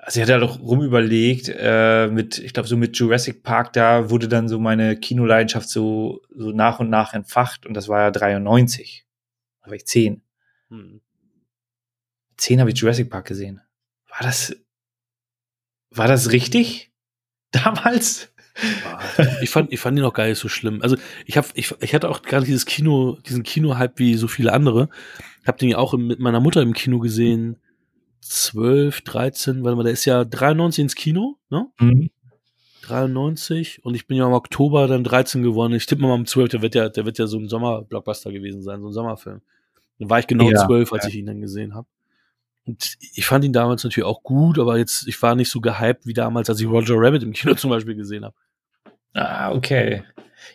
[0.08, 4.10] also ich hatte halt auch rumüberlegt, äh, mit, ich glaube, so mit Jurassic Park, da
[4.10, 8.12] wurde dann so meine Kinoleidenschaft so, so nach und nach entfacht und das war ja
[8.12, 9.06] 93.
[9.62, 10.22] Da war ich 10.
[10.70, 11.02] Hm.
[12.38, 13.60] 10 habe ich Jurassic Park gesehen.
[14.08, 14.56] War das,
[15.90, 16.90] war das richtig?
[17.52, 18.32] Damals?
[19.42, 20.82] Ich fand, ich fand ihn auch gar nicht so schlimm.
[20.82, 20.96] Also
[21.26, 24.54] ich habe, ich, ich hatte auch gar nicht dieses Kino, diesen Kino-Hype wie so viele
[24.54, 24.88] andere.
[25.42, 27.58] Ich habe den ja auch mit meiner Mutter im Kino gesehen.
[28.30, 31.68] 12, 13, warte mal, der ist ja 93 ins Kino, ne?
[31.80, 32.10] Mhm.
[32.82, 35.74] 93 und ich bin ja im Oktober dann 13 geworden.
[35.74, 38.62] Ich tippe mal am 12, der wird ja, der wird ja so ein Sommerblockbuster gewesen
[38.62, 39.42] sein, so ein Sommerfilm.
[40.00, 41.10] Dann war ich genau ja, 12, als ja.
[41.10, 41.88] ich ihn dann gesehen habe.
[42.66, 46.06] Und ich fand ihn damals natürlich auch gut, aber jetzt, ich war nicht so gehypt
[46.06, 48.36] wie damals, als ich Roger Rabbit im Kino zum Beispiel gesehen habe.
[49.18, 50.04] Ah, okay.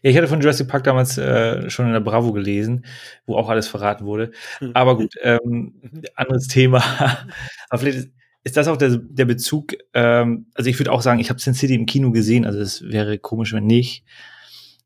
[0.02, 2.84] Ja, ich hatte von Jurassic Park damals äh, schon in der Bravo gelesen,
[3.26, 4.30] wo auch alles verraten wurde.
[4.58, 4.70] Hm.
[4.74, 5.74] Aber gut, ähm,
[6.14, 6.78] anderes Thema.
[7.68, 8.10] Aber vielleicht ist,
[8.44, 9.74] ist das auch der, der Bezug.
[9.94, 12.82] Ähm, also ich würde auch sagen, ich habe Sin City im Kino gesehen, also es
[12.88, 14.04] wäre komisch, wenn nicht.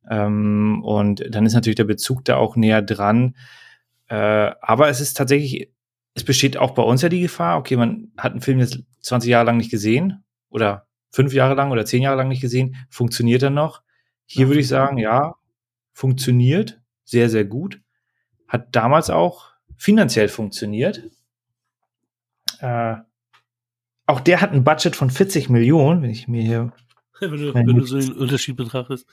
[0.08, 3.36] Ähm, und dann ist natürlich der Bezug da auch näher dran.
[4.08, 5.70] Äh, aber es ist tatsächlich,
[6.14, 9.30] es besteht auch bei uns ja die Gefahr, okay, man hat einen Film jetzt 20
[9.30, 12.76] Jahre lang nicht gesehen oder fünf Jahre lang oder zehn Jahre lang nicht gesehen.
[12.90, 13.82] Funktioniert er noch?
[14.26, 15.36] Hier würde ich sagen, ja,
[15.92, 17.80] funktioniert sehr, sehr gut.
[18.48, 21.02] Hat damals auch finanziell funktioniert.
[22.60, 22.96] Äh,
[24.06, 26.72] auch der hat ein Budget von 40 Millionen, wenn ich mir hier.
[27.20, 29.06] wenn, du, wenn du so den Unterschied betrachtest.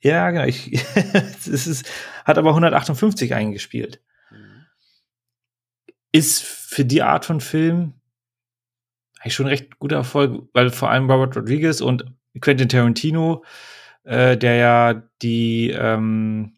[0.00, 0.44] Ja, genau.
[0.44, 1.90] Ich, es ist,
[2.24, 4.00] hat aber 158 eingespielt.
[4.30, 4.66] Mhm.
[6.12, 7.95] Ist für die Art von Film
[9.26, 12.04] eigentlich schon recht guter Erfolg, weil vor allem Robert Rodriguez und
[12.40, 13.44] Quentin Tarantino,
[14.04, 16.52] äh, der ja die ähm,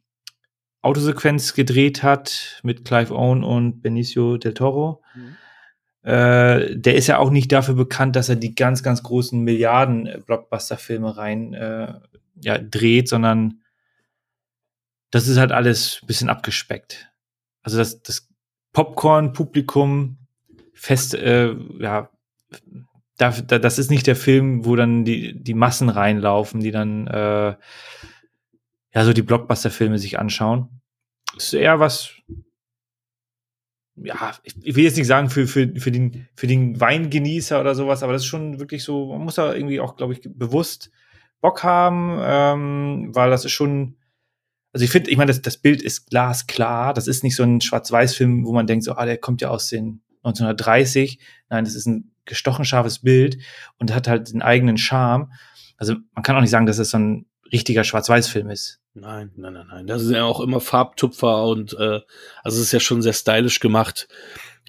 [0.82, 5.02] Autosequenz gedreht hat mit Clive Owen und Benicio del Toro.
[5.14, 6.10] Mhm.
[6.10, 11.16] Äh, der ist ja auch nicht dafür bekannt, dass er die ganz, ganz großen Milliarden-Blockbuster-Filme
[11.16, 11.94] rein äh,
[12.40, 13.62] ja, dreht, sondern
[15.10, 17.10] das ist halt alles ein bisschen abgespeckt.
[17.62, 18.28] Also das, das
[18.74, 20.18] Popcorn-Publikum
[20.74, 22.10] fest, äh, ja,
[23.18, 27.06] da, da, das ist nicht der Film, wo dann die, die Massen reinlaufen, die dann
[27.08, 27.56] äh,
[28.94, 30.80] ja so die Blockbuster-Filme sich anschauen.
[31.34, 32.14] Das ist eher was,
[33.96, 38.02] ja, ich, will jetzt nicht sagen für, für, für, den, für den Weingenießer oder sowas,
[38.02, 40.90] aber das ist schon wirklich so, man muss da irgendwie auch, glaube ich, bewusst
[41.40, 43.96] Bock haben, ähm, weil das ist schon,
[44.72, 47.60] also ich finde, ich meine, das, das Bild ist glasklar, das ist nicht so ein
[47.60, 51.18] Schwarz-Weiß-Film, wo man denkt, so, ah, der kommt ja aus den 1930.
[51.48, 53.38] Nein, das ist ein gestochen scharfes Bild
[53.78, 55.32] und hat halt den eigenen Charme.
[55.76, 58.80] Also man kann auch nicht sagen, dass es so ein richtiger Schwarz-Weiß-Film ist.
[58.94, 59.86] Nein, nein, nein, nein.
[59.86, 62.00] Das ist ja auch immer Farbtupfer und äh,
[62.42, 64.08] also es ist ja schon sehr stylisch gemacht.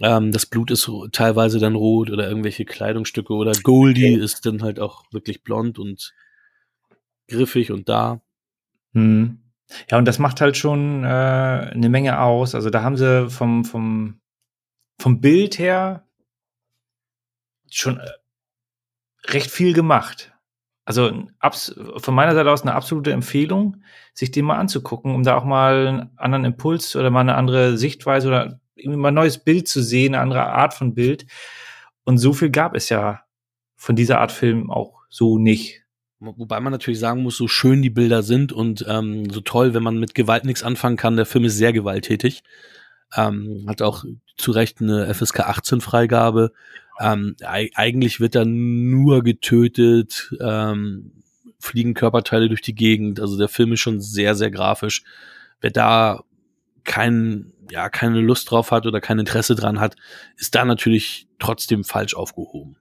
[0.02, 4.24] Ähm, das Blut ist teilweise dann rot oder irgendwelche Kleidungsstücke oder Goldie okay.
[4.24, 6.14] ist dann halt auch wirklich blond und
[7.28, 8.22] griffig und da.
[8.94, 9.40] Hm.
[9.90, 12.56] Ja, und das macht halt schon äh, eine Menge aus.
[12.56, 14.19] Also da haben sie vom, vom,
[15.00, 16.06] vom Bild her
[17.72, 18.10] schon äh,
[19.26, 20.34] recht viel gemacht.
[20.86, 21.28] Also
[21.98, 23.84] von meiner Seite aus eine absolute Empfehlung,
[24.14, 27.78] sich den mal anzugucken, um da auch mal einen anderen Impuls oder mal eine andere
[27.78, 31.28] Sichtweise oder mal ein neues Bild zu sehen, eine andere Art von Bild.
[32.06, 33.22] Und so viel gab es ja
[33.76, 35.84] von dieser Art Film auch so nicht.
[36.20, 39.84] Wobei man natürlich sagen muss, so schön die Bilder sind und ähm, so toll, wenn
[39.84, 42.44] man mit Gewalt nichts anfangen kann, der Film ist sehr gewalttätig.
[43.16, 44.04] Ähm, hat auch
[44.38, 46.54] zu Recht eine FSK 18 Freigabe.
[47.00, 51.24] Ähm, eigentlich wird da nur getötet, ähm,
[51.60, 53.20] fliegen Körperteile durch die Gegend.
[53.20, 55.04] Also der Film ist schon sehr, sehr grafisch.
[55.62, 56.24] Wer da
[56.84, 59.96] kein, ja, keine Lust drauf hat oder kein Interesse dran hat,
[60.38, 62.78] ist da natürlich trotzdem falsch aufgehoben.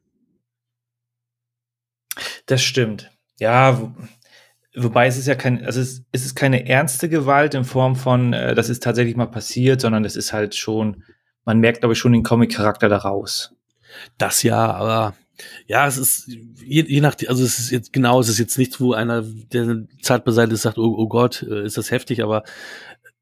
[2.47, 3.11] Das stimmt.
[3.39, 3.95] Ja,
[4.83, 8.33] wobei es ist ja kein, also es, es ist keine ernste Gewalt in Form von,
[8.33, 11.05] äh, das ist tatsächlich mal passiert, sondern es ist halt schon,
[11.45, 13.55] man merkt, glaube ich, schon den Comic-Charakter daraus.
[14.18, 15.14] Das ja, aber
[15.66, 18.81] ja, es ist je, je nach, also es ist jetzt genau, es ist jetzt nichts,
[18.81, 22.45] wo einer, der zart beseitigt ist, sagt, oh, oh Gott, äh, ist das heftig, aber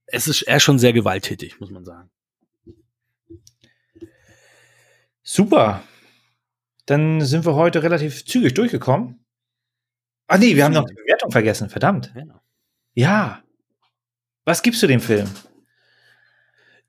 [0.06, 2.10] es ist eher schon sehr gewalttätig, muss man sagen.
[5.22, 5.82] Super.
[6.86, 9.25] Dann sind wir heute relativ zügig durchgekommen.
[10.26, 12.12] Ah nee, wir haben noch die Bewertung vergessen, verdammt.
[12.14, 12.40] Ja.
[12.94, 13.42] ja.
[14.44, 15.28] Was gibst du dem Film?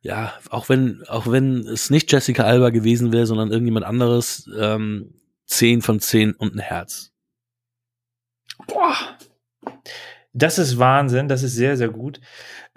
[0.07, 5.13] ja, auch wenn, auch wenn es nicht Jessica Alba gewesen wäre, sondern irgendjemand anderes, ähm,
[5.47, 7.11] 10 von 10 und ein Herz.
[8.67, 8.95] Boah.
[10.31, 12.21] Das ist Wahnsinn, das ist sehr, sehr gut.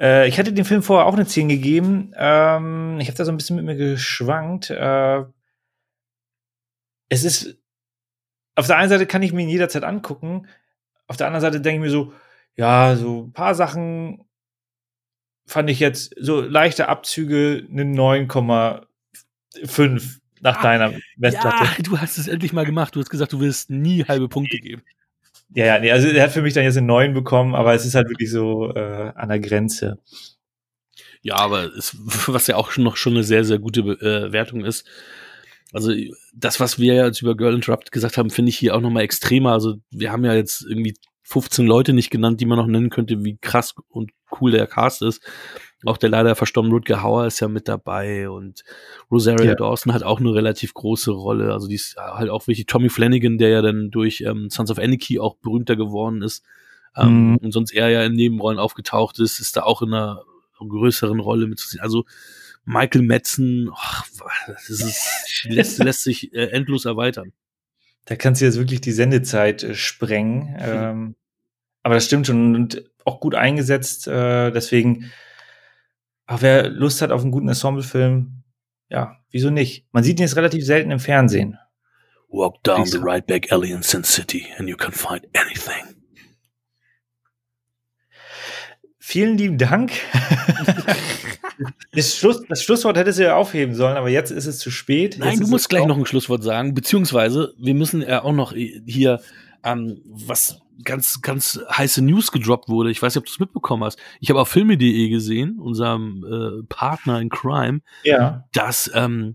[0.01, 2.13] Äh, ich hatte dem Film vorher auch eine 10 gegeben.
[2.17, 4.71] Ähm, ich habe da so ein bisschen mit mir geschwankt.
[4.71, 5.23] Äh,
[7.11, 7.60] es ist,
[8.61, 10.47] auf der einen Seite kann ich mir ihn jederzeit angucken,
[11.07, 12.13] auf der anderen Seite denke ich mir so,
[12.57, 14.25] ja, so ein paar Sachen
[15.47, 21.65] fand ich jetzt so leichte Abzüge eine 9,5 nach ah, deiner Messlatte.
[21.65, 22.95] Ja, du hast es endlich mal gemacht.
[22.95, 24.83] Du hast gesagt, du willst nie halbe Punkte geben.
[25.53, 27.85] Ja, ja, nee, also er hat für mich dann jetzt eine 9 bekommen, aber es
[27.85, 29.99] ist halt wirklich so äh, an der Grenze.
[31.23, 31.97] Ja, aber es,
[32.29, 34.87] was ja auch schon noch schon eine sehr, sehr gute äh, Wertung ist.
[35.73, 35.93] Also
[36.35, 39.03] das, was wir jetzt über Girl Interrupt gesagt haben, finde ich hier auch noch mal
[39.03, 39.53] extremer.
[39.53, 43.25] Also wir haben ja jetzt irgendwie 15 Leute nicht genannt, die man noch nennen könnte,
[43.25, 44.11] wie krass und
[44.41, 45.23] cool der Cast ist.
[45.87, 48.65] Auch der leider verstorbene Rutger Hauer ist ja mit dabei und
[49.11, 49.55] Rosario ja.
[49.55, 51.53] Dawson hat auch eine relativ große Rolle.
[51.53, 52.67] Also die ist halt auch wichtig.
[52.67, 56.45] Tommy Flanagan, der ja dann durch ähm, Sons of Anarchy auch berühmter geworden ist
[56.97, 57.37] ähm, mhm.
[57.37, 60.23] und sonst eher ja in Nebenrollen aufgetaucht ist, ist da auch in einer
[60.59, 61.83] größeren Rolle mitzusehen.
[61.83, 62.05] Also
[62.65, 67.33] Michael Metzen, oh, das ist, lässt, lässt sich äh, endlos erweitern.
[68.05, 70.57] Da kannst du jetzt wirklich die Sendezeit äh, sprengen.
[70.61, 71.17] Ähm,
[71.83, 74.07] aber das stimmt schon und auch gut eingesetzt.
[74.07, 75.11] Äh, deswegen,
[76.27, 78.43] ach, wer Lust hat auf einen guten Ensemble-Film,
[78.91, 79.87] ja, wieso nicht?
[79.93, 81.59] Man sieht ihn jetzt relativ selten im Fernsehen.
[82.29, 86.00] Walk down the right back alley in Sin City and you can find anything.
[89.11, 89.91] Vielen lieben Dank.
[91.93, 95.17] das, Schluss, das, Schlusswort hättest du ja aufheben sollen, aber jetzt ist es zu spät.
[95.19, 98.53] Nein, jetzt du musst gleich noch ein Schlusswort sagen, beziehungsweise wir müssen ja auch noch
[98.53, 99.21] hier,
[99.65, 102.93] ähm, was ganz, ganz heiße News gedroppt wurde.
[102.93, 103.99] Ich weiß nicht, ob du es mitbekommen hast.
[104.21, 108.45] Ich habe auf filme.de gesehen, unserem äh, Partner in Crime, ja.
[108.53, 109.35] dass ähm,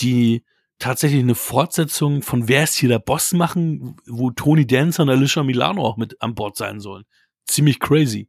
[0.00, 0.44] die
[0.78, 5.42] tatsächlich eine Fortsetzung von Wer ist hier der Boss machen, wo Tony Dancer und Alicia
[5.44, 7.04] Milano auch mit an Bord sein sollen.
[7.46, 8.28] Ziemlich crazy.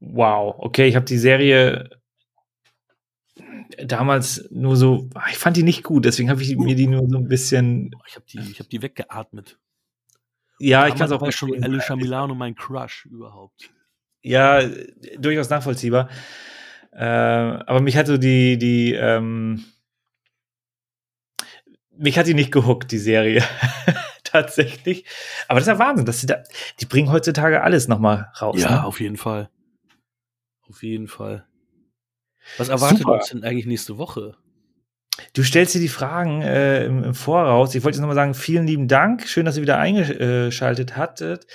[0.00, 1.90] Wow, okay, ich habe die Serie
[3.84, 7.18] damals nur so, ich fand die nicht gut, deswegen habe ich mir die nur so
[7.18, 7.90] ein bisschen.
[8.06, 9.58] Ich habe die, ich habe die weggeatmet.
[10.58, 13.70] Ja, ich kann es auch war schon Alicia Milano mein Crush überhaupt.
[14.22, 14.62] Ja,
[15.18, 16.08] durchaus nachvollziehbar.
[16.92, 19.64] Äh, aber mich hat so die, die, ähm,
[21.96, 23.44] mich hat die nicht gehuckt, die Serie.
[24.24, 25.04] Tatsächlich.
[25.46, 26.42] Aber das ist ja Wahnsinn, dass sie da,
[26.80, 28.60] die bringen heutzutage alles nochmal raus.
[28.60, 28.84] Ja, ne?
[28.84, 29.48] auf jeden Fall.
[30.68, 31.46] Auf jeden Fall.
[32.56, 33.14] Was erwartet Super.
[33.14, 34.36] uns denn eigentlich nächste Woche?
[35.32, 37.74] Du stellst dir die Fragen äh, im, im, Voraus.
[37.74, 39.26] Ich wollte jetzt nochmal sagen, vielen lieben Dank.
[39.26, 41.46] Schön, dass ihr wieder eingeschaltet hattet.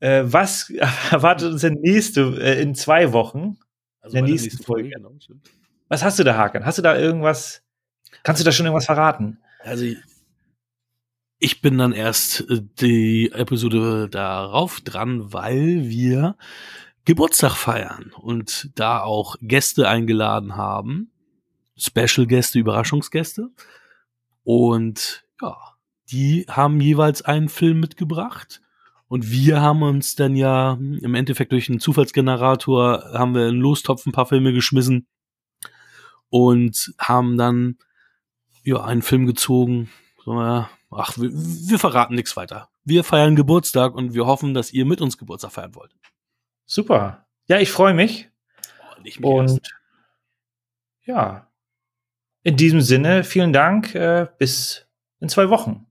[0.00, 0.70] Äh, was
[1.10, 3.58] erwartet uns denn nächste, äh, in zwei Wochen?
[4.00, 4.90] Also in der nächsten, nächsten Folge.
[4.90, 5.38] Folge genau,
[5.88, 6.64] was hast du da, Haken?
[6.64, 7.62] Hast du da irgendwas?
[8.22, 9.38] Kannst du da schon irgendwas verraten?
[9.60, 9.84] Also,
[11.38, 16.36] ich bin dann erst äh, die Episode darauf dran, weil wir
[17.04, 21.10] Geburtstag feiern und da auch Gäste eingeladen haben.
[21.76, 23.50] Special-Gäste, Überraschungsgäste.
[24.44, 25.56] Und ja,
[26.10, 28.60] die haben jeweils einen Film mitgebracht.
[29.08, 34.06] Und wir haben uns dann ja im Endeffekt durch einen Zufallsgenerator haben wir in Lostopf
[34.06, 35.08] ein paar Filme geschmissen
[36.28, 37.78] und haben dann
[38.62, 39.90] ja einen Film gezogen.
[40.26, 42.68] Ach, wir, wir verraten nichts weiter.
[42.84, 45.92] Wir feiern Geburtstag und wir hoffen, dass ihr mit uns Geburtstag feiern wollt.
[46.70, 47.26] Super.
[47.48, 48.30] Ja, ich freue mich.
[48.78, 49.74] Oh, mich und erst.
[51.04, 51.50] ja,
[52.44, 53.92] in diesem Sinne, vielen Dank.
[53.96, 54.86] Äh, bis
[55.18, 55.86] in zwei Wochen.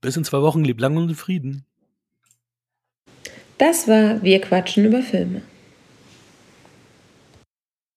[0.00, 0.64] Bis in zwei Wochen.
[0.64, 1.66] Lieb lang und in Frieden.
[3.58, 5.42] Das war Wir quatschen über Filme.